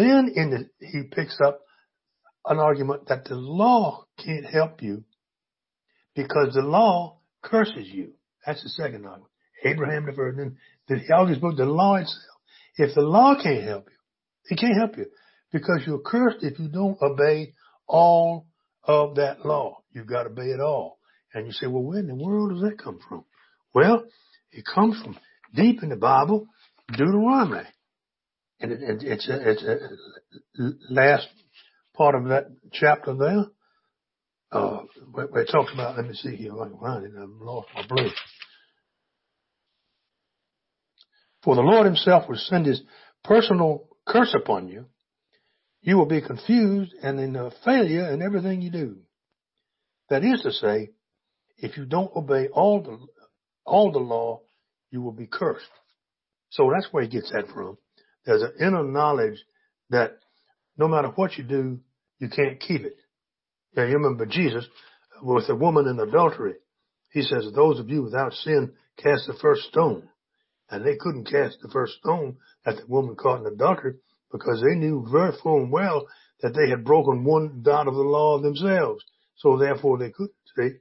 Then 0.00 0.32
in 0.34 0.50
the, 0.50 0.86
he 0.86 1.02
picks 1.14 1.38
up 1.44 1.60
an 2.46 2.58
argument 2.58 3.08
that 3.08 3.26
the 3.26 3.34
law 3.34 4.04
can't 4.18 4.46
help 4.46 4.82
you 4.82 5.04
because 6.14 6.54
the 6.54 6.62
law 6.62 7.18
curses 7.42 7.86
you. 7.86 8.12
That's 8.46 8.62
the 8.62 8.70
second 8.70 9.04
argument. 9.04 9.30
Abraham 9.62 10.06
the 10.06 10.56
then 10.88 11.00
he 11.00 11.12
argues 11.12 11.36
about 11.36 11.58
the 11.58 11.66
law 11.66 11.96
itself. 11.96 12.16
If 12.76 12.94
the 12.94 13.02
law 13.02 13.34
can't 13.42 13.62
help 13.62 13.88
you, 13.90 14.56
it 14.56 14.58
can't 14.58 14.78
help 14.78 14.96
you 14.96 15.04
because 15.52 15.82
you're 15.86 15.98
cursed 15.98 16.42
if 16.42 16.58
you 16.58 16.68
don't 16.68 16.96
obey 17.02 17.52
all 17.86 18.46
of 18.84 19.16
that 19.16 19.44
law. 19.44 19.82
You've 19.92 20.06
got 20.06 20.22
to 20.22 20.30
obey 20.30 20.46
it 20.46 20.60
all. 20.60 20.98
And 21.34 21.46
you 21.46 21.52
say, 21.52 21.66
well, 21.66 21.82
where 21.82 21.98
in 21.98 22.06
the 22.06 22.14
world 22.14 22.52
does 22.52 22.62
that 22.62 22.82
come 22.82 23.00
from? 23.06 23.26
Well, 23.74 24.04
it 24.50 24.64
comes 24.64 24.98
from 25.02 25.18
deep 25.54 25.82
in 25.82 25.90
the 25.90 25.96
Bible, 25.96 26.46
Deuteronomy. 26.88 27.68
And 28.60 28.72
it, 28.72 28.82
it, 28.82 29.02
it's, 29.02 29.28
a, 29.28 29.50
it's 29.50 30.74
last 30.90 31.26
part 31.96 32.14
of 32.14 32.24
that 32.28 32.46
chapter 32.72 33.14
there. 33.14 33.44
Uh, 34.52 34.80
it 35.36 35.48
talks 35.50 35.72
about, 35.72 35.96
let 35.96 36.06
me 36.06 36.14
see 36.14 36.36
here, 36.36 36.60
I 36.60 36.68
can 36.68 36.78
find 36.78 37.04
it, 37.04 37.12
I've 37.16 37.28
lost 37.40 37.68
my 37.74 37.86
place. 37.86 38.12
For 41.42 41.54
the 41.54 41.62
Lord 41.62 41.86
himself 41.86 42.28
will 42.28 42.36
send 42.36 42.66
his 42.66 42.82
personal 43.24 43.88
curse 44.06 44.34
upon 44.34 44.68
you. 44.68 44.86
You 45.82 45.96
will 45.96 46.06
be 46.06 46.20
confused 46.20 46.92
and 47.02 47.18
in 47.18 47.36
a 47.36 47.50
failure 47.64 48.10
in 48.12 48.20
everything 48.20 48.60
you 48.60 48.70
do. 48.70 48.96
That 50.10 50.24
is 50.24 50.42
to 50.42 50.52
say, 50.52 50.90
if 51.56 51.76
you 51.76 51.86
don't 51.86 52.14
obey 52.14 52.48
all 52.48 52.82
the, 52.82 52.98
all 53.64 53.92
the 53.92 53.98
law, 53.98 54.40
you 54.90 55.00
will 55.00 55.12
be 55.12 55.26
cursed. 55.26 55.64
So 56.50 56.70
that's 56.74 56.88
where 56.92 57.04
he 57.04 57.08
gets 57.08 57.30
that 57.32 57.46
from. 57.54 57.78
There's 58.30 58.42
an 58.42 58.52
inner 58.60 58.84
knowledge 58.84 59.44
that 59.88 60.20
no 60.78 60.86
matter 60.86 61.08
what 61.08 61.36
you 61.36 61.42
do, 61.42 61.80
you 62.20 62.28
can't 62.28 62.60
keep 62.60 62.82
it. 62.82 62.94
Now 63.74 63.82
you 63.86 63.94
remember 63.94 64.24
Jesus 64.24 64.64
with 65.20 65.48
a 65.48 65.56
woman 65.56 65.88
in 65.88 65.98
adultery. 65.98 66.54
He 67.12 67.22
says, 67.22 67.50
those 67.52 67.80
of 67.80 67.88
you 67.88 68.04
without 68.04 68.32
sin 68.32 68.74
cast 69.02 69.26
the 69.26 69.36
first 69.42 69.62
stone. 69.62 70.08
And 70.70 70.86
they 70.86 70.94
couldn't 70.94 71.24
cast 71.24 71.58
the 71.60 71.70
first 71.72 71.94
stone 71.94 72.36
at 72.64 72.76
the 72.76 72.86
woman 72.86 73.16
caught 73.16 73.40
in 73.40 73.52
adultery 73.52 73.94
because 74.30 74.62
they 74.62 74.78
knew 74.78 75.04
very 75.10 75.32
full 75.42 75.62
and 75.62 75.72
well 75.72 76.06
that 76.40 76.54
they 76.54 76.70
had 76.70 76.84
broken 76.84 77.24
one 77.24 77.62
dot 77.64 77.88
of 77.88 77.94
the 77.94 78.00
law 78.00 78.38
themselves. 78.38 79.02
So 79.38 79.58
therefore 79.58 79.98
they 79.98 80.10
couldn't 80.10 80.36
say, 80.56 80.76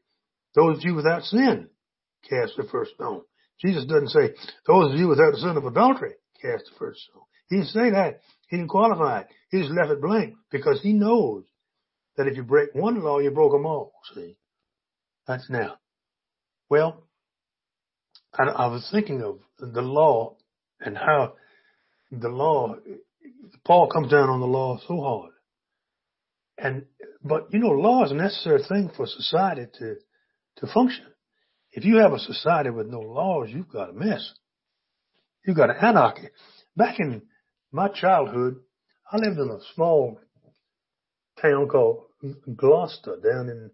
those 0.53 0.77
of 0.77 0.83
you 0.83 0.93
without 0.93 1.23
sin 1.23 1.69
cast 2.29 2.57
the 2.57 2.67
first 2.71 2.91
stone. 2.93 3.23
Jesus 3.59 3.85
doesn't 3.85 4.09
say, 4.09 4.35
those 4.67 4.93
of 4.93 4.99
you 4.99 5.07
without 5.07 5.31
the 5.31 5.39
sin 5.39 5.57
of 5.57 5.65
adultery 5.65 6.13
cast 6.39 6.65
the 6.65 6.77
first 6.77 6.99
stone. 7.09 7.23
He 7.49 7.57
didn't 7.57 7.69
say 7.69 7.89
that. 7.91 8.21
He 8.47 8.57
didn't 8.57 8.69
qualify 8.69 9.21
it. 9.21 9.27
He 9.49 9.59
just 9.59 9.71
left 9.71 9.91
it 9.91 10.01
blank 10.01 10.35
because 10.51 10.81
he 10.81 10.93
knows 10.93 11.45
that 12.15 12.27
if 12.27 12.35
you 12.35 12.43
break 12.43 12.73
one 12.73 13.01
law, 13.01 13.19
you 13.19 13.31
broke 13.31 13.51
them 13.51 13.65
all. 13.65 13.93
See? 14.13 14.37
That's 15.27 15.49
now. 15.49 15.77
Well, 16.69 17.03
I, 18.33 18.43
I 18.43 18.67
was 18.67 18.87
thinking 18.91 19.21
of 19.23 19.39
the 19.59 19.81
law 19.81 20.35
and 20.79 20.97
how 20.97 21.33
the 22.11 22.29
law, 22.29 22.75
Paul 23.65 23.89
comes 23.89 24.11
down 24.11 24.29
on 24.29 24.39
the 24.39 24.47
law 24.47 24.79
so 24.87 25.01
hard. 25.01 25.31
And, 26.57 26.85
but 27.23 27.47
you 27.51 27.59
know, 27.59 27.69
law 27.69 28.03
is 28.05 28.11
a 28.11 28.15
necessary 28.15 28.61
thing 28.67 28.91
for 28.95 29.07
society 29.07 29.65
to, 29.79 29.95
to 30.57 30.73
function. 30.73 31.05
If 31.71 31.85
you 31.85 31.97
have 31.97 32.13
a 32.13 32.19
society 32.19 32.69
with 32.69 32.87
no 32.87 32.99
laws, 32.99 33.49
you've 33.49 33.69
got 33.71 33.91
a 33.91 33.93
mess. 33.93 34.33
You've 35.45 35.57
got 35.57 35.69
an 35.69 35.77
anarchy. 35.81 36.29
Back 36.75 36.99
in 36.99 37.21
my 37.71 37.88
childhood, 37.89 38.57
I 39.12 39.17
lived 39.17 39.39
in 39.39 39.49
a 39.49 39.60
small 39.75 40.19
town 41.41 41.67
called 41.67 42.05
Gloucester 42.55 43.17
down 43.23 43.49
in, 43.49 43.71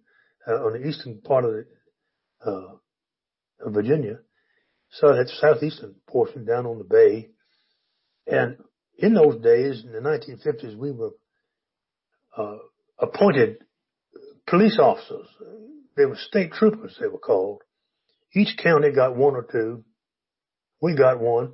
uh, 0.48 0.66
on 0.66 0.74
the 0.74 0.88
eastern 0.88 1.22
part 1.22 1.46
of 1.46 1.52
the, 1.52 1.66
uh, 2.46 2.76
of 3.66 3.74
Virginia. 3.74 4.20
So 4.92 5.14
that's 5.14 5.40
southeastern 5.40 5.96
portion 6.08 6.46
down 6.46 6.66
on 6.66 6.78
the 6.78 6.84
bay. 6.84 7.30
And 8.28 8.58
in 8.98 9.14
those 9.14 9.42
days, 9.42 9.84
in 9.84 9.92
the 9.92 10.00
1950s, 10.00 10.78
we 10.78 10.92
were, 10.92 11.12
uh, 12.38 12.58
appointed 13.00 13.58
police 14.48 14.78
officers. 14.80 15.28
They 15.96 16.06
were 16.06 16.16
state 16.16 16.52
troopers, 16.52 16.98
they 17.00 17.08
were 17.08 17.20
called. 17.20 17.62
Each 18.34 18.58
county 18.58 18.92
got 18.92 19.16
one 19.16 19.36
or 19.36 19.48
two. 19.50 19.86
We 20.82 20.96
got 20.96 21.20
one 21.20 21.54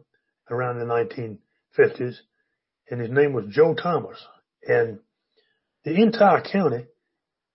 around 0.49 0.79
the 0.79 0.85
1950s 0.85 2.17
and 2.91 3.01
his 3.01 3.09
name 3.09 3.33
was 3.33 3.45
Joe 3.49 3.73
Thomas. 3.73 4.17
And 4.67 4.99
the 5.83 5.95
entire 5.95 6.41
county 6.41 6.85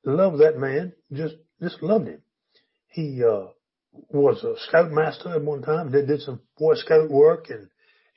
loved 0.05 0.39
that 0.39 0.59
man, 0.59 0.95
just, 1.13 1.37
just 1.63 1.81
loved 1.83 2.09
him. 2.09 2.23
He, 2.89 3.23
uh, 3.23 3.49
was 4.11 4.43
a 4.45 4.55
scoutmaster 4.69 5.35
at 5.35 5.43
one 5.43 5.63
time, 5.63 5.91
did, 5.91 6.07
did 6.07 6.21
some 6.21 6.41
Boy 6.59 6.75
Scout 6.75 7.11
work, 7.11 7.47
and 7.51 7.69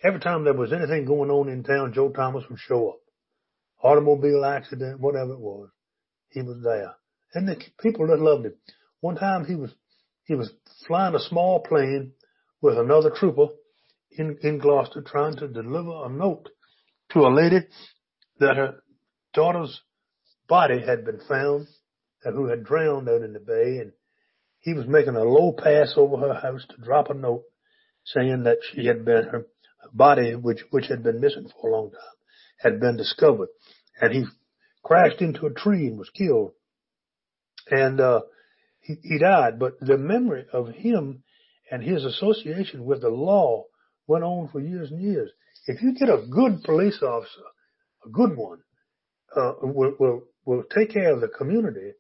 every 0.03 0.19
time 0.19 0.43
there 0.43 0.53
was 0.53 0.73
anything 0.73 1.05
going 1.05 1.29
on 1.29 1.49
in 1.49 1.63
town, 1.63 1.93
Joe 1.93 2.09
Thomas 2.09 2.43
would 2.49 2.59
show 2.59 2.89
up. 2.89 2.99
Automobile 3.81 4.43
accident, 4.43 4.99
whatever 4.99 5.33
it 5.33 5.39
was, 5.39 5.69
he 6.29 6.41
was 6.41 6.61
there. 6.63 6.95
And 7.33 7.47
the 7.47 7.61
people 7.81 8.07
that 8.07 8.19
loved 8.19 8.45
him. 8.45 8.55
One 9.01 9.15
time 9.15 9.45
he 9.45 9.55
was, 9.55 9.71
he 10.25 10.35
was 10.35 10.51
flying 10.85 11.15
a 11.15 11.19
small 11.19 11.61
plane 11.61 12.11
with 12.61 12.77
another 12.77 13.09
trooper 13.09 13.47
in, 14.11 14.37
in 14.41 14.57
Gloucester 14.57 15.01
trying 15.01 15.37
to 15.37 15.47
deliver 15.47 16.05
a 16.05 16.09
note 16.09 16.49
to 17.11 17.19
a 17.19 17.33
lady 17.33 17.65
that 18.39 18.55
her 18.55 18.75
daughter's 19.33 19.81
body 20.47 20.79
had 20.79 21.05
been 21.05 21.19
found, 21.27 21.67
and 22.23 22.35
who 22.35 22.47
had 22.47 22.63
drowned 22.63 23.07
out 23.07 23.21
in 23.21 23.33
the 23.33 23.39
bay, 23.39 23.77
and 23.77 23.91
he 24.59 24.73
was 24.73 24.87
making 24.87 25.15
a 25.15 25.23
low 25.23 25.53
pass 25.53 25.93
over 25.95 26.17
her 26.17 26.33
house 26.33 26.65
to 26.69 26.81
drop 26.81 27.09
a 27.09 27.13
note 27.13 27.43
saying 28.05 28.43
that 28.43 28.57
she 28.71 28.85
had 28.85 29.05
been 29.05 29.25
her 29.25 29.45
body, 29.93 30.35
which 30.35 30.61
which 30.71 30.87
had 30.87 31.03
been 31.03 31.21
missing 31.21 31.49
for 31.61 31.69
a 31.69 31.73
long 31.73 31.91
time, 31.91 31.99
had 32.59 32.79
been 32.79 32.97
discovered, 32.97 33.49
and 34.01 34.13
he 34.13 34.25
crashed 34.83 35.21
into 35.21 35.45
a 35.45 35.53
tree 35.53 35.87
and 35.87 35.97
was 35.97 36.09
killed, 36.09 36.51
and 37.69 37.99
uh, 37.99 38.21
he, 38.81 38.95
he 39.03 39.19
died. 39.19 39.59
But 39.59 39.79
the 39.79 39.97
memory 39.97 40.45
of 40.51 40.69
him 40.69 41.23
and 41.71 41.83
his 41.83 42.03
association 42.03 42.85
with 42.85 43.01
the 43.01 43.09
law 43.09 43.65
went 44.07 44.23
on 44.23 44.49
for 44.49 44.59
years 44.59 44.91
and 44.91 45.01
years. 45.01 45.31
If 45.69 45.83
you 45.83 45.93
get 45.93 46.09
a 46.09 46.25
good 46.27 46.63
police 46.63 46.99
officer, 47.03 47.45
a 48.03 48.09
good 48.09 48.35
one, 48.35 48.57
uh, 49.35 49.53
will, 49.61 49.93
will, 49.99 50.21
will 50.43 50.63
take 50.63 50.91
care 50.91 51.13
of 51.13 51.21
the 51.21 51.27
community 51.27 51.91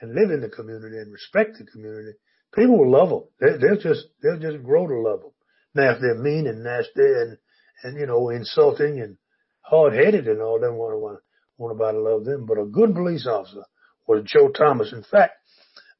and 0.00 0.14
live 0.14 0.30
in 0.30 0.40
the 0.40 0.48
community 0.48 0.98
and 0.98 1.12
respect 1.12 1.58
the 1.58 1.64
community, 1.64 2.12
people 2.54 2.78
will 2.78 2.92
love 2.92 3.08
them. 3.08 3.24
They, 3.40 3.58
they'll 3.58 3.80
just, 3.80 4.06
they'll 4.22 4.38
just 4.38 4.62
grow 4.62 4.86
to 4.86 5.00
love 5.00 5.22
them. 5.22 5.32
Now, 5.74 5.90
if 5.90 6.00
they're 6.00 6.14
mean 6.14 6.46
and 6.46 6.62
nasty 6.62 6.92
and, 7.02 7.38
and, 7.82 7.98
you 7.98 8.06
know, 8.06 8.30
insulting 8.30 9.00
and 9.00 9.16
hard 9.62 9.94
headed 9.94 10.28
and 10.28 10.40
all, 10.40 10.60
then 10.60 10.76
want 10.76 10.94
to 10.94 10.98
want, 10.98 11.18
want 11.56 11.74
about 11.74 11.92
to 11.92 12.00
love 12.00 12.24
them. 12.24 12.46
But 12.46 12.60
a 12.60 12.66
good 12.66 12.94
police 12.94 13.26
officer 13.26 13.64
was 14.06 14.22
Joe 14.26 14.50
Thomas. 14.50 14.92
In 14.92 15.02
fact, 15.02 15.32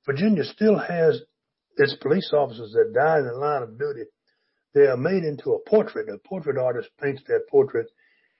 Virginia 0.06 0.44
still 0.44 0.78
has 0.78 1.20
its 1.78 1.96
police 2.00 2.30
officers 2.32 2.70
that 2.74 2.94
die 2.94 3.18
in 3.18 3.26
the 3.26 3.32
line 3.32 3.64
of 3.64 3.76
duty 3.76 4.04
they 4.78 4.86
are 4.86 4.96
made 4.96 5.24
into 5.24 5.52
a 5.52 5.68
portrait. 5.68 6.08
A 6.08 6.18
portrait 6.18 6.56
artist 6.56 6.88
paints 7.02 7.22
their 7.26 7.40
portrait, 7.50 7.88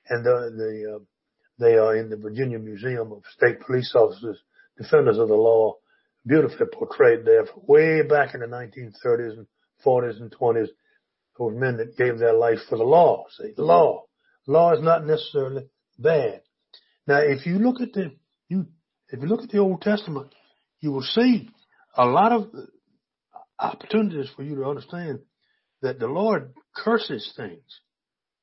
and 0.08 0.24
the, 0.24 0.52
the 0.56 0.96
uh, 0.96 0.98
they 1.58 1.76
are 1.76 1.96
in 1.96 2.08
the 2.08 2.16
Virginia 2.16 2.58
Museum 2.58 3.12
of 3.12 3.22
State 3.36 3.60
Police 3.60 3.92
Officers, 3.96 4.38
Defenders 4.76 5.18
of 5.18 5.28
the 5.28 5.34
Law, 5.34 5.74
beautifully 6.24 6.66
portrayed 6.72 7.24
there 7.24 7.44
way 7.66 8.02
back 8.02 8.34
in 8.34 8.40
the 8.40 8.46
1930s 8.46 9.38
and 9.38 9.46
40s 9.84 10.20
and 10.20 10.30
20s. 10.30 10.68
Those 11.36 11.54
men 11.56 11.76
that 11.78 11.96
gave 11.96 12.18
their 12.18 12.34
life 12.34 12.58
for 12.68 12.78
the 12.78 12.84
law. 12.84 13.24
See, 13.36 13.52
the 13.56 13.64
law. 13.64 14.04
Law 14.46 14.74
is 14.74 14.82
not 14.82 15.04
necessarily 15.04 15.68
bad. 15.98 16.42
Now, 17.06 17.18
if 17.18 17.46
you 17.46 17.58
look 17.58 17.80
at 17.80 17.92
the 17.92 18.12
you 18.48 18.66
if 19.08 19.20
you 19.20 19.26
look 19.26 19.42
at 19.42 19.50
the 19.50 19.58
Old 19.58 19.82
Testament, 19.82 20.32
you 20.80 20.92
will 20.92 21.02
see 21.02 21.50
a 21.96 22.06
lot 22.06 22.30
of 22.30 22.48
opportunities 23.58 24.30
for 24.36 24.42
you 24.44 24.54
to 24.56 24.64
understand 24.64 25.20
that 25.82 25.98
the 25.98 26.06
Lord 26.06 26.54
curses 26.74 27.32
things. 27.36 27.80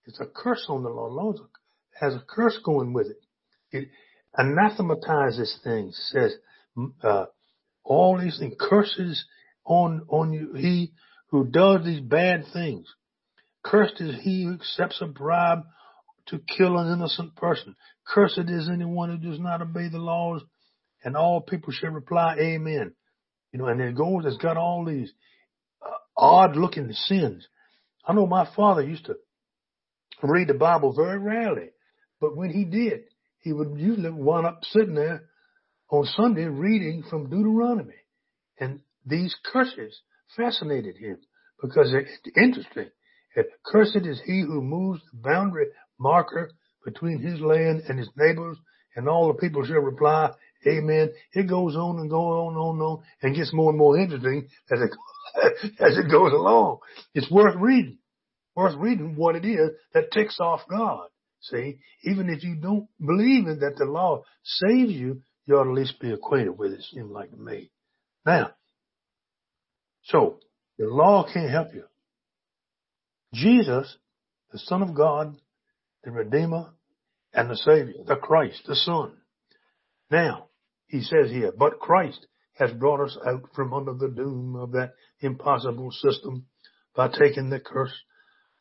It's 0.06 0.20
a 0.20 0.26
curse 0.26 0.66
on 0.70 0.84
the 0.84 0.90
Lord. 0.90 1.12
The 1.12 1.16
Lord 1.16 1.38
has 2.00 2.14
a 2.14 2.24
curse 2.28 2.58
going 2.64 2.94
with 2.94 3.08
it. 3.08 3.18
It 3.72 3.90
anathematizes 4.38 5.60
things, 5.64 5.98
says, 6.12 6.36
uh, 7.04 7.26
all 7.84 8.20
these 8.20 8.38
things, 8.38 8.56
curses 8.60 9.26
on, 9.66 10.06
on 10.10 10.34
you, 10.34 10.54
he 10.54 10.94
who 11.30 11.46
does 11.46 11.86
these 11.86 12.02
bad 12.02 12.46
things. 12.54 12.88
Cursed 13.64 14.00
is 14.00 14.22
he 14.22 14.44
who 14.44 14.54
accepts 14.54 15.02
a 15.02 15.08
bribe 15.08 15.64
to 16.28 16.40
kill 16.40 16.78
an 16.78 16.92
innocent 16.92 17.36
person. 17.36 17.76
Cursed 18.06 18.48
is 18.48 18.70
anyone 18.70 19.10
who 19.10 19.30
does 19.30 19.40
not 19.40 19.62
obey 19.62 19.90
the 19.90 19.98
laws. 19.98 20.44
And 21.04 21.16
all 21.16 21.42
people 21.42 21.72
should 21.72 21.94
reply, 21.94 22.36
Amen. 22.40 22.94
You 23.52 23.60
know, 23.60 23.68
and 23.68 23.80
it 23.80 23.96
goes, 23.96 24.24
it's 24.26 24.38
got 24.38 24.58
all 24.58 24.86
these 24.86 25.12
odd 26.18 26.56
looking 26.56 26.92
sins. 26.92 27.48
I 28.06 28.14
know 28.14 28.28
my 28.28 28.48
father 28.56 28.84
used 28.84 29.06
to 29.06 29.16
read 30.24 30.48
the 30.48 30.54
Bible 30.54 30.94
very 30.94 31.18
rarely, 31.18 31.70
but 32.22 32.36
when 32.36 32.52
he 32.52 32.66
did, 32.66 33.02
he 33.40 33.54
would 33.54 33.78
usually 33.78 34.10
wind 34.10 34.46
up 34.46 34.60
sitting 34.64 34.96
there 34.96 35.26
on 35.90 36.06
Sunday 36.06 36.46
reading 36.46 37.04
from 37.10 37.30
Deuteronomy. 37.30 37.94
And 38.60 38.80
these 39.06 39.36
curses 39.52 40.02
fascinated 40.36 40.98
him 40.98 41.18
because 41.62 41.94
it's 41.94 42.38
interesting. 42.38 42.90
Cursed 43.66 44.06
is 44.06 44.22
he 44.26 44.42
who 44.42 44.62
moves 44.62 45.02
the 45.12 45.18
boundary 45.18 45.68
marker 46.00 46.52
between 46.84 47.20
his 47.20 47.40
land 47.42 47.84
and 47.88 48.00
his 48.00 48.10
neighbors, 48.16 48.58
and 48.96 49.10
all 49.10 49.28
the 49.28 49.40
people 49.40 49.66
shall 49.66 49.80
reply, 49.80 50.32
Amen. 50.68 51.12
It 51.34 51.48
goes 51.48 51.76
on 51.76 52.00
and 52.00 52.10
goes 52.10 52.18
on 52.20 52.54
and 52.54 52.58
on 52.58 52.76
and 52.76 52.82
on 52.82 53.04
and 53.22 53.36
gets 53.36 53.54
more 53.54 53.70
and 53.70 53.78
more 53.78 53.98
interesting 53.98 54.48
as 54.72 54.80
it, 54.82 55.74
as 55.80 55.98
it 55.98 56.10
goes 56.10 56.32
along. 56.32 56.80
It's 57.14 57.30
worth 57.30 57.56
reading, 57.58 58.00
worth 58.56 58.76
reading 58.78 59.16
what 59.16 59.36
it 59.36 59.46
is 59.46 59.72
that 59.94 60.12
ticks 60.12 60.38
off 60.40 60.62
God. 60.70 61.08
See, 61.42 61.78
even 62.04 62.30
if 62.30 62.44
you 62.44 62.56
don't 62.56 62.88
believe 63.00 63.48
in 63.48 63.60
that 63.60 63.76
the 63.78 63.86
law 63.86 64.24
saves 64.44 64.92
you, 64.92 65.22
you 65.46 65.56
ought 65.56 65.66
to 65.66 65.70
at 65.70 65.76
least 65.76 66.00
be 66.00 66.12
acquainted 66.12 66.58
with 66.58 66.72
it, 66.72 66.82
seems 66.82 67.12
like 67.12 67.30
to 67.30 67.38
me. 67.38 67.70
Now, 68.26 68.52
so 70.06 70.40
the 70.80 70.88
law 70.88 71.28
can't 71.32 71.52
help 71.52 71.74
you. 71.74 71.84
Jesus, 73.34 73.98
the 74.52 74.60
Son 74.60 74.82
of 74.82 74.96
God, 74.96 75.36
the 76.04 76.12
Redeemer, 76.12 76.72
and 77.34 77.50
the 77.50 77.58
Savior, 77.58 77.94
the 78.08 78.16
Christ, 78.16 78.62
the 78.66 78.76
Son. 78.76 79.14
Now, 80.10 80.48
he 80.88 81.02
says 81.02 81.30
here, 81.30 81.52
but 81.58 81.80
Christ 81.80 82.28
has 82.54 82.72
brought 82.72 83.04
us 83.04 83.18
out 83.26 83.50
from 83.54 83.74
under 83.74 83.94
the 83.94 84.14
doom 84.14 84.56
of 84.56 84.72
that 84.72 84.94
impossible 85.20 85.92
system 85.92 86.46
by 86.96 87.10
taking 87.10 87.50
the 87.50 87.60
curse 87.60 87.94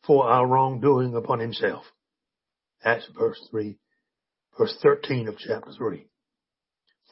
for 0.05 0.27
our 0.27 0.45
wrongdoing 0.45 1.15
upon 1.15 1.39
himself. 1.39 1.83
That's 2.83 3.07
verse 3.17 3.39
3, 3.51 3.77
verse 4.57 4.77
13 4.81 5.27
of 5.27 5.37
chapter 5.37 5.71
3. 5.71 6.07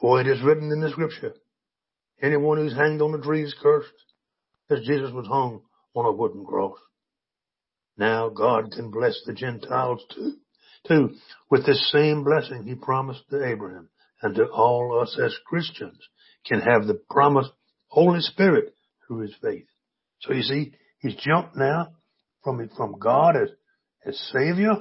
For 0.00 0.20
it 0.20 0.26
is 0.26 0.42
written 0.42 0.70
in 0.70 0.80
the 0.80 0.90
scripture, 0.90 1.34
anyone 2.20 2.58
who's 2.58 2.76
hanged 2.76 3.00
on 3.00 3.14
a 3.14 3.22
tree 3.22 3.42
is 3.42 3.54
cursed, 3.60 3.88
as 4.70 4.80
Jesus 4.80 5.12
was 5.12 5.26
hung 5.26 5.62
on 5.94 6.06
a 6.06 6.12
wooden 6.12 6.44
cross. 6.44 6.78
Now 7.96 8.28
God 8.28 8.72
can 8.72 8.90
bless 8.90 9.20
the 9.24 9.32
Gentiles 9.32 10.04
too, 10.14 10.36
too, 10.86 11.10
with 11.50 11.64
this 11.64 11.90
same 11.92 12.24
blessing 12.24 12.64
he 12.64 12.74
promised 12.74 13.22
to 13.30 13.44
Abraham 13.44 13.88
and 14.24 14.34
to 14.34 14.46
all 14.46 15.00
us 15.02 15.18
as 15.22 15.36
Christians 15.46 15.98
can 16.46 16.60
have 16.60 16.86
the 16.86 16.98
promised 17.10 17.50
Holy 17.88 18.20
Spirit 18.20 18.74
through 19.06 19.20
his 19.20 19.34
faith. 19.40 19.66
So 20.22 20.32
you 20.32 20.42
see, 20.42 20.72
he's 20.98 21.14
jumped 21.16 21.56
now 21.56 21.88
from, 22.42 22.66
from 22.74 22.98
God 22.98 23.36
as, 23.36 23.50
as 24.06 24.18
Savior 24.32 24.76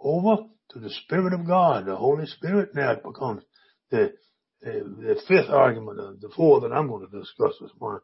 over 0.00 0.44
to 0.70 0.78
the 0.78 0.90
Spirit 1.04 1.32
of 1.32 1.48
God, 1.48 1.86
the 1.86 1.96
Holy 1.96 2.26
Spirit 2.26 2.70
now 2.72 2.94
becomes 2.94 3.42
the, 3.90 4.12
the, 4.62 4.70
the 4.70 5.20
fifth 5.26 5.50
argument 5.50 5.98
of 5.98 6.20
the 6.20 6.30
four 6.34 6.60
that 6.60 6.72
I'm 6.72 6.86
going 6.86 7.08
to 7.10 7.18
discuss 7.18 7.54
this 7.60 7.72
morning. 7.80 8.02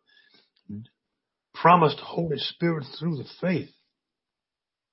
Promised 1.55 2.01
Holy 2.01 2.39
Spirit 2.39 2.87
through 2.99 3.19
the 3.19 3.29
faith. 3.41 3.71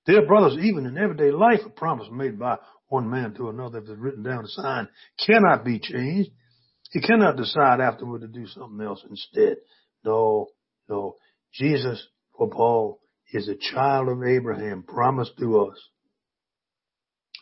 Dear 0.05 0.27
brothers, 0.27 0.63
even 0.63 0.86
in 0.86 0.99
everyday 0.99 1.31
life, 1.31 1.62
a 1.65 1.69
promise 1.69 2.07
made 2.12 2.38
by 2.38 2.57
one 2.93 3.10
man 3.10 3.34
to 3.34 3.49
another, 3.49 3.79
if 3.79 3.89
it's 3.89 3.99
written 3.99 4.21
down 4.21 4.45
a 4.45 4.47
sign, 4.47 4.88
cannot 5.25 5.65
be 5.65 5.79
changed. 5.79 6.29
He 6.91 7.01
cannot 7.01 7.38
decide 7.38 7.82
afterward 7.82 8.21
to 8.21 8.27
do 8.27 8.45
something 8.45 8.86
else 8.86 9.03
instead. 9.10 9.58
No, 10.06 10.49
no. 10.88 11.15
Jesus, 11.51 12.08
for 12.38 12.51
Paul, 12.51 12.99
is 13.34 13.49
a 13.49 13.56
child 13.56 14.10
of 14.10 14.23
Abraham, 14.23 14.84
promised 14.84 15.34
to 15.39 15.62
us. 15.62 15.77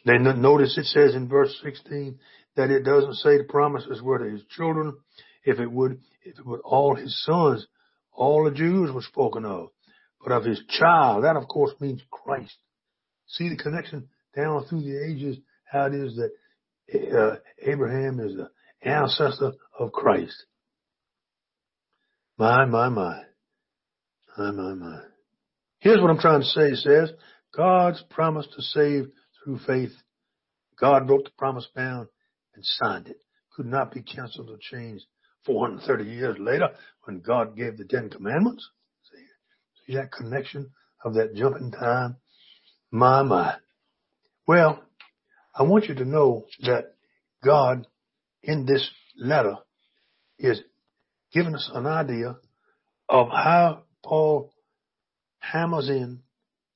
Then 0.05 0.23
notice 0.41 0.77
it 0.77 0.85
says 0.85 1.15
in 1.15 1.27
verse 1.27 1.53
16 1.63 2.17
that 2.55 2.71
it 2.71 2.83
doesn't 2.83 3.15
say 3.15 3.37
the 3.37 3.43
promises 3.43 4.01
were 4.01 4.19
to 4.19 4.31
his 4.31 4.43
children. 4.55 4.93
If 5.43 5.59
it 5.59 5.69
would, 5.69 5.99
if 6.23 6.39
it 6.39 6.45
would 6.45 6.61
all 6.61 6.95
his 6.95 7.21
sons, 7.25 7.67
all 8.13 8.45
the 8.45 8.51
Jews 8.51 8.89
were 8.91 9.01
spoken 9.01 9.43
of, 9.43 9.67
but 10.23 10.31
of 10.31 10.45
his 10.45 10.61
child. 10.69 11.25
That 11.25 11.35
of 11.35 11.49
course 11.49 11.73
means 11.81 12.01
Christ. 12.09 12.55
See 13.27 13.49
the 13.49 13.57
connection 13.57 14.07
down 14.35 14.65
through 14.65 14.81
the 14.81 15.03
ages, 15.05 15.37
how 15.65 15.85
it 15.85 15.93
is 15.93 16.15
that 16.17 16.31
uh, 16.93 17.35
Abraham 17.61 18.19
is 18.19 18.35
the 18.35 18.49
ancestor 18.81 19.53
of 19.79 19.91
Christ. 19.91 20.45
My, 22.37 22.65
my, 22.65 22.89
my. 22.89 23.21
My, 24.37 24.51
my, 24.51 24.73
my. 24.73 24.99
Here's 25.79 26.01
what 26.01 26.09
I'm 26.09 26.19
trying 26.19 26.41
to 26.41 26.47
say. 26.47 26.73
Says, 26.73 27.11
God's 27.55 28.03
promise 28.09 28.47
to 28.55 28.61
save 28.61 29.07
through 29.43 29.59
faith. 29.65 29.91
God 30.79 31.09
wrote 31.09 31.25
the 31.25 31.31
promise 31.37 31.67
down 31.75 32.07
and 32.55 32.63
signed 32.65 33.07
it. 33.07 33.17
Could 33.55 33.65
not 33.65 33.93
be 33.93 34.01
canceled 34.01 34.49
or 34.49 34.57
changed 34.59 35.05
430 35.45 36.03
years 36.03 36.37
later 36.39 36.69
when 37.03 37.19
God 37.19 37.55
gave 37.55 37.77
the 37.77 37.85
Ten 37.85 38.09
Commandments. 38.09 38.67
See, 39.11 39.25
see 39.85 39.95
that 39.97 40.11
connection 40.11 40.71
of 41.03 41.15
that 41.15 41.35
jumping 41.35 41.71
time? 41.71 42.17
My, 42.91 43.23
my. 43.23 43.55
Well, 44.47 44.83
I 45.55 45.63
want 45.63 45.85
you 45.85 45.95
to 45.95 46.05
know 46.05 46.45
that 46.61 46.93
God 47.43 47.87
in 48.43 48.65
this 48.65 48.89
letter 49.15 49.55
is 50.39 50.61
giving 51.33 51.55
us 51.55 51.69
an 51.73 51.85
idea 51.85 52.37
of 53.07 53.27
how 53.29 53.83
Paul 54.03 54.51
hammers 55.39 55.89
in 55.89 56.21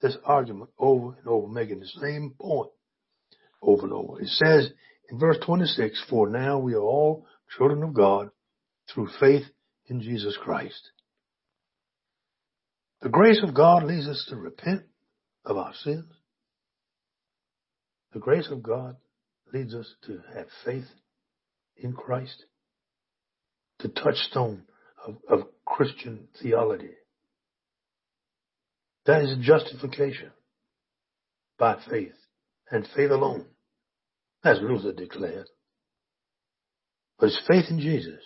this 0.02 0.18
argument 0.24 0.70
over 0.78 1.16
and 1.18 1.28
over, 1.28 1.48
making 1.48 1.80
the 1.80 1.88
same 1.88 2.36
point 2.40 2.70
over 3.62 3.84
and 3.84 3.94
over. 3.94 4.22
It 4.22 4.28
says 4.28 4.70
in 5.10 5.20
verse 5.20 5.38
26, 5.46 6.06
for 6.10 6.30
now 6.30 6.60
we 6.60 6.74
are 6.74 6.82
all 6.82 7.26
children 7.58 7.84
of 7.84 7.94
God 7.94 8.30
through 8.94 9.10
faith 9.20 9.46
in 9.88 10.02
Jesus 10.02 10.38
Christ. 10.42 10.92
The 13.02 13.10
grace 13.10 13.42
of 13.44 13.54
God 13.54 13.84
leads 13.84 14.08
us 14.08 14.26
to 14.30 14.36
repent 14.36 14.84
of 15.46 15.58
our 15.58 15.74
sins. 15.84 16.06
The 18.16 18.22
grace 18.22 18.48
of 18.50 18.64
God 18.64 18.96
leads 19.54 19.76
us 19.76 19.94
to 20.06 20.22
have 20.34 20.48
faith 20.64 20.88
in 21.76 21.92
Christ, 21.92 22.46
the 23.80 23.90
touchstone 23.90 24.64
of, 25.06 25.18
of 25.28 25.48
Christian 25.66 26.30
theology. 26.42 26.94
That 29.06 29.22
is 29.22 29.36
justification 29.42 30.32
by 31.60 31.78
faith 31.90 32.16
and 32.72 32.88
faith 32.96 33.12
alone, 33.12 33.48
as 34.46 34.60
Luther 34.62 34.94
declared. 34.94 35.50
But 37.20 37.26
it's 37.28 37.42
faith 37.46 37.66
in 37.70 37.82
Jesus. 37.82 38.22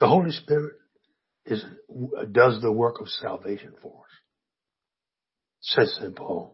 The 0.00 0.08
Holy 0.08 0.32
Spirit 0.32 0.74
is, 1.46 1.64
does 2.32 2.60
the 2.60 2.72
work 2.72 3.00
of 3.00 3.08
salvation 3.08 3.72
for 3.80 4.00
us, 4.00 4.10
says 5.60 5.96
St. 6.00 6.16
Paul. 6.16 6.53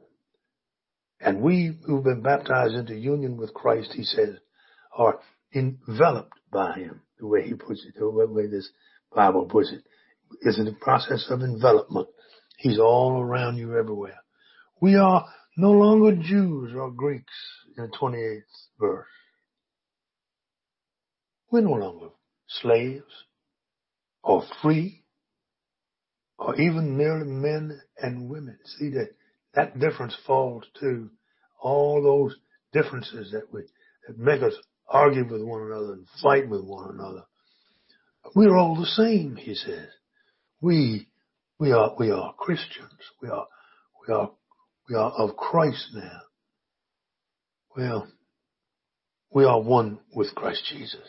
And 1.21 1.43
we 1.43 1.79
who've 1.87 2.05
been 2.05 2.23
baptized 2.23 2.75
into 2.75 2.95
union 2.95 3.37
with 3.37 3.53
Christ, 3.53 3.93
he 3.95 4.05
says, 4.05 4.37
are 4.97 5.21
enveloped 5.55 6.39
by 6.51 6.73
him, 6.75 7.03
the 7.19 7.27
way 7.27 7.47
he 7.47 7.55
puts 7.55 7.85
it, 7.85 7.95
the 7.99 8.09
way 8.09 8.47
this 8.47 8.71
Bible 9.15 9.47
puts 9.47 9.71
it, 9.71 9.83
is 10.43 10.59
in 10.59 10.65
the 10.65 10.73
process 10.73 11.27
of 11.31 11.43
envelopment. 11.43 12.09
He's 12.57 12.79
all 12.79 13.21
around 13.21 13.57
you 13.57 13.77
everywhere. 13.77 14.19
We 14.81 14.97
are 14.97 15.27
no 15.57 15.73
longer 15.73 16.17
Jews 16.17 16.73
or 16.75 16.91
Greeks 16.91 17.35
in 17.77 17.85
the 17.85 17.97
28th 17.97 18.43
verse. 18.79 19.07
We're 21.51 21.63
no 21.63 21.73
longer 21.73 22.09
slaves 22.49 23.05
or 24.23 24.45
free 24.63 25.05
or 26.39 26.59
even 26.61 26.97
merely 26.97 27.27
men 27.27 27.81
and 27.99 28.31
women. 28.31 28.59
See 28.79 28.91
that 28.91 29.11
that 29.55 29.79
difference 29.79 30.17
falls 30.27 30.65
to 30.81 31.11
all 31.61 32.03
those 32.03 32.37
differences 32.73 33.33
that 33.33 33.53
we 33.53 33.63
that 34.07 34.19
make 34.19 34.43
us 34.43 34.55
argue 34.89 35.25
with 35.31 35.43
one 35.43 35.63
another 35.63 35.93
and 35.95 36.07
fight 36.23 36.49
with 36.49 36.65
one 36.65 36.91
another. 36.95 37.25
We're 38.35 38.57
all 38.57 38.77
the 38.77 38.87
same, 38.87 39.37
he 39.37 39.55
says. 39.55 39.89
We 40.61 41.09
we 41.61 41.73
are, 41.73 41.95
we 41.99 42.11
are 42.11 42.33
Christians. 42.39 42.91
We 43.21 43.29
are, 43.29 43.47
we 44.09 44.15
are, 44.15 44.31
we 44.89 44.97
are 44.97 45.11
of 45.11 45.37
Christ 45.37 45.89
now. 45.93 46.21
Well, 47.77 48.09
we 49.31 49.45
are 49.45 49.61
one 49.61 50.01
with 50.15 50.35
Christ 50.35 50.65
Jesus. 50.71 51.07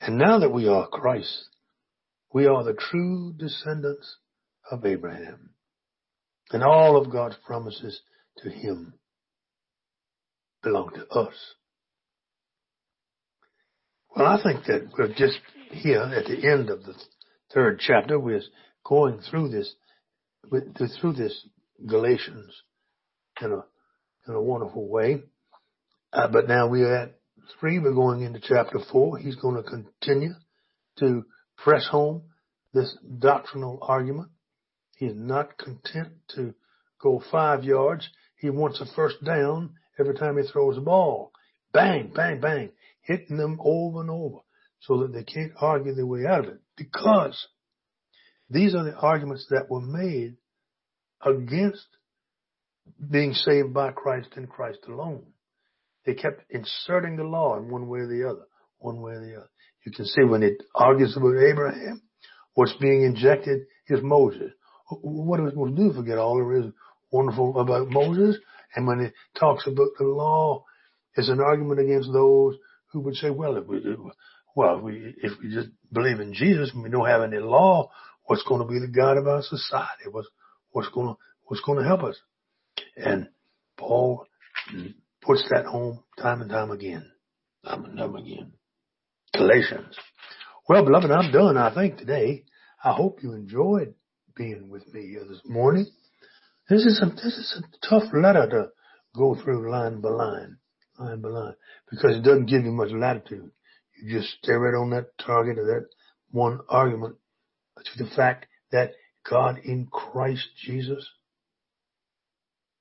And 0.00 0.16
now 0.16 0.38
that 0.38 0.52
we 0.52 0.68
are 0.68 0.86
Christ, 0.86 1.48
we 2.32 2.46
are 2.46 2.62
the 2.62 2.74
true 2.74 3.34
descendants 3.36 4.18
of 4.70 4.86
Abraham. 4.86 5.50
And 6.50 6.62
all 6.62 6.96
of 6.96 7.10
God's 7.10 7.36
promises 7.44 8.00
to 8.38 8.50
him 8.50 8.94
belong 10.62 10.90
to 10.94 11.06
us. 11.08 11.34
Well, 14.14 14.26
I 14.26 14.42
think 14.42 14.64
that 14.66 14.88
we're 14.96 15.08
just 15.08 15.38
here 15.70 16.00
at 16.00 16.26
the 16.26 16.48
end 16.48 16.70
of 16.70 16.84
the 16.84 16.94
third 17.52 17.80
chapter. 17.80 18.18
We're 18.18 18.42
going 18.84 19.20
through 19.30 19.50
this, 19.50 19.74
through 21.00 21.12
this 21.14 21.46
Galatians 21.84 22.52
in 23.42 23.52
a, 23.52 23.64
in 24.28 24.34
a 24.34 24.40
wonderful 24.40 24.88
way. 24.88 25.22
Uh, 26.12 26.28
but 26.28 26.48
now 26.48 26.68
we're 26.68 26.94
at 26.94 27.18
three. 27.60 27.78
We're 27.78 27.92
going 27.92 28.22
into 28.22 28.40
chapter 28.40 28.78
four. 28.90 29.18
He's 29.18 29.36
going 29.36 29.56
to 29.56 29.68
continue 29.68 30.34
to 31.00 31.24
press 31.58 31.86
home 31.90 32.22
this 32.72 32.96
doctrinal 33.18 33.78
argument 33.82 34.30
He's 34.96 35.14
not 35.14 35.58
content 35.58 36.08
to 36.34 36.54
go 37.00 37.22
five 37.30 37.64
yards. 37.64 38.08
He 38.38 38.50
wants 38.50 38.80
a 38.80 38.86
first 38.94 39.22
down 39.24 39.74
every 39.98 40.14
time 40.14 40.36
he 40.36 40.42
throws 40.48 40.76
a 40.76 40.80
ball. 40.80 41.32
Bang, 41.72 42.12
bang, 42.14 42.40
bang, 42.40 42.70
hitting 43.02 43.36
them 43.36 43.60
over 43.62 44.00
and 44.00 44.10
over 44.10 44.38
so 44.80 45.02
that 45.02 45.12
they 45.12 45.22
can't 45.22 45.52
argue 45.60 45.94
their 45.94 46.06
way 46.06 46.24
out 46.26 46.46
of 46.46 46.54
it 46.54 46.60
because 46.76 47.46
these 48.48 48.74
are 48.74 48.84
the 48.84 48.94
arguments 48.94 49.46
that 49.50 49.70
were 49.70 49.80
made 49.80 50.36
against 51.24 51.86
being 53.10 53.32
saved 53.32 53.74
by 53.74 53.92
Christ 53.92 54.28
and 54.36 54.48
Christ 54.48 54.78
alone. 54.88 55.26
They 56.06 56.14
kept 56.14 56.50
inserting 56.50 57.16
the 57.16 57.24
law 57.24 57.58
in 57.58 57.68
one 57.68 57.88
way 57.88 58.00
or 58.00 58.08
the 58.08 58.28
other, 58.28 58.46
one 58.78 59.02
way 59.02 59.12
or 59.12 59.20
the 59.20 59.36
other. 59.36 59.50
You 59.84 59.92
can 59.92 60.06
see 60.06 60.24
when 60.24 60.42
it 60.42 60.62
argues 60.74 61.16
about 61.16 61.36
Abraham, 61.36 62.02
what's 62.54 62.74
being 62.80 63.02
injected 63.02 63.62
is 63.88 64.00
Moses. 64.02 64.52
What 64.88 65.40
are 65.40 65.44
we 65.44 65.50
supposed 65.50 65.76
to 65.76 65.82
do? 65.82 65.92
Forget 65.92 66.18
all 66.18 66.36
there 66.36 66.60
is 66.60 66.72
wonderful 67.10 67.58
about 67.58 67.88
Moses? 67.88 68.36
And 68.74 68.86
when 68.86 69.00
it 69.00 69.14
talks 69.38 69.66
about 69.66 69.88
the 69.98 70.04
law, 70.04 70.64
it's 71.14 71.28
an 71.28 71.40
argument 71.40 71.80
against 71.80 72.12
those 72.12 72.56
who 72.92 73.00
would 73.00 73.14
say, 73.14 73.30
well, 73.30 73.56
if 73.56 73.66
we, 73.66 73.82
well, 74.54 74.78
if 74.78 74.82
we, 74.82 75.14
if 75.22 75.32
we 75.42 75.52
just 75.52 75.68
believe 75.92 76.20
in 76.20 76.34
Jesus 76.34 76.70
and 76.72 76.82
we 76.82 76.90
don't 76.90 77.08
have 77.08 77.22
any 77.22 77.38
law, 77.38 77.90
what's 78.24 78.44
going 78.44 78.60
to 78.60 78.68
be 78.68 78.78
the 78.78 78.92
God 78.92 79.16
of 79.16 79.26
our 79.26 79.42
society? 79.42 80.04
What's, 80.10 80.28
what's 80.70 80.88
going 80.90 81.08
to, 81.08 81.16
what's 81.44 81.62
going 81.62 81.78
to 81.78 81.84
help 81.84 82.02
us? 82.02 82.16
And 82.96 83.28
Paul 83.76 84.26
puts 85.22 85.44
that 85.50 85.66
home 85.66 86.02
time 86.20 86.42
and 86.42 86.50
time 86.50 86.70
again. 86.70 87.10
Time 87.64 87.84
and 87.84 87.96
time 87.98 88.14
again. 88.14 88.52
Galatians. 89.34 89.96
Well, 90.68 90.84
beloved, 90.84 91.10
I'm 91.10 91.32
done, 91.32 91.56
I 91.56 91.74
think, 91.74 91.98
today. 91.98 92.44
I 92.82 92.92
hope 92.92 93.22
you 93.22 93.32
enjoyed 93.32 93.94
being 94.36 94.68
with 94.68 94.86
me 94.92 95.08
here 95.08 95.24
this 95.28 95.40
morning. 95.44 95.86
This 96.68 96.84
is 96.84 97.02
a, 97.02 97.06
this 97.14 97.36
is 97.38 97.62
a 97.62 97.88
tough 97.88 98.12
letter 98.12 98.48
to 98.50 98.66
go 99.16 99.34
through 99.34 99.70
line 99.70 100.00
by 100.00 100.10
line, 100.10 100.58
line 100.98 101.20
by 101.20 101.28
line, 101.28 101.54
because 101.90 102.16
it 102.16 102.22
doesn't 102.22 102.46
give 102.46 102.64
you 102.64 102.72
much 102.72 102.90
latitude. 102.90 103.50
You 104.02 104.18
just 104.18 104.36
stare 104.42 104.60
right 104.60 104.78
on 104.78 104.90
that 104.90 105.16
target 105.18 105.58
of 105.58 105.66
that 105.66 105.86
one 106.30 106.60
argument 106.68 107.16
to 107.78 108.04
the 108.04 108.10
fact 108.14 108.46
that 108.72 108.92
God 109.28 109.58
in 109.64 109.86
Christ 109.86 110.46
Jesus 110.64 111.08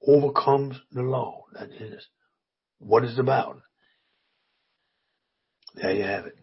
overcomes 0.05 0.75
the 0.91 1.01
law. 1.01 1.45
That 1.53 1.69
is 1.71 2.05
what 2.79 3.03
it's 3.03 3.19
about. 3.19 3.61
There 5.75 5.93
you 5.93 6.03
have 6.03 6.25
it. 6.25 6.37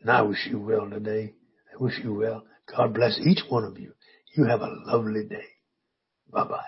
And 0.00 0.10
I 0.10 0.22
wish 0.22 0.46
you 0.48 0.58
well 0.58 0.88
today. 0.88 1.34
I 1.72 1.82
wish 1.82 1.98
you 2.02 2.14
well. 2.14 2.44
God 2.76 2.94
bless 2.94 3.18
each 3.18 3.40
one 3.48 3.64
of 3.64 3.78
you. 3.78 3.92
You 4.36 4.44
have 4.44 4.60
a 4.60 4.68
lovely 4.86 5.24
day. 5.24 5.44
Bye 6.30 6.44
bye. 6.44 6.60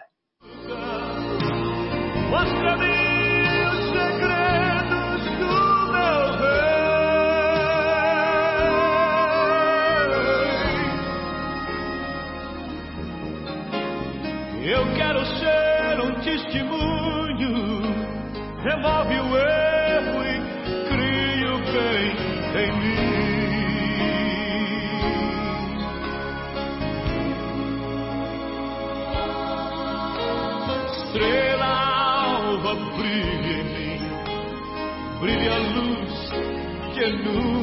Brilha 37.10 37.61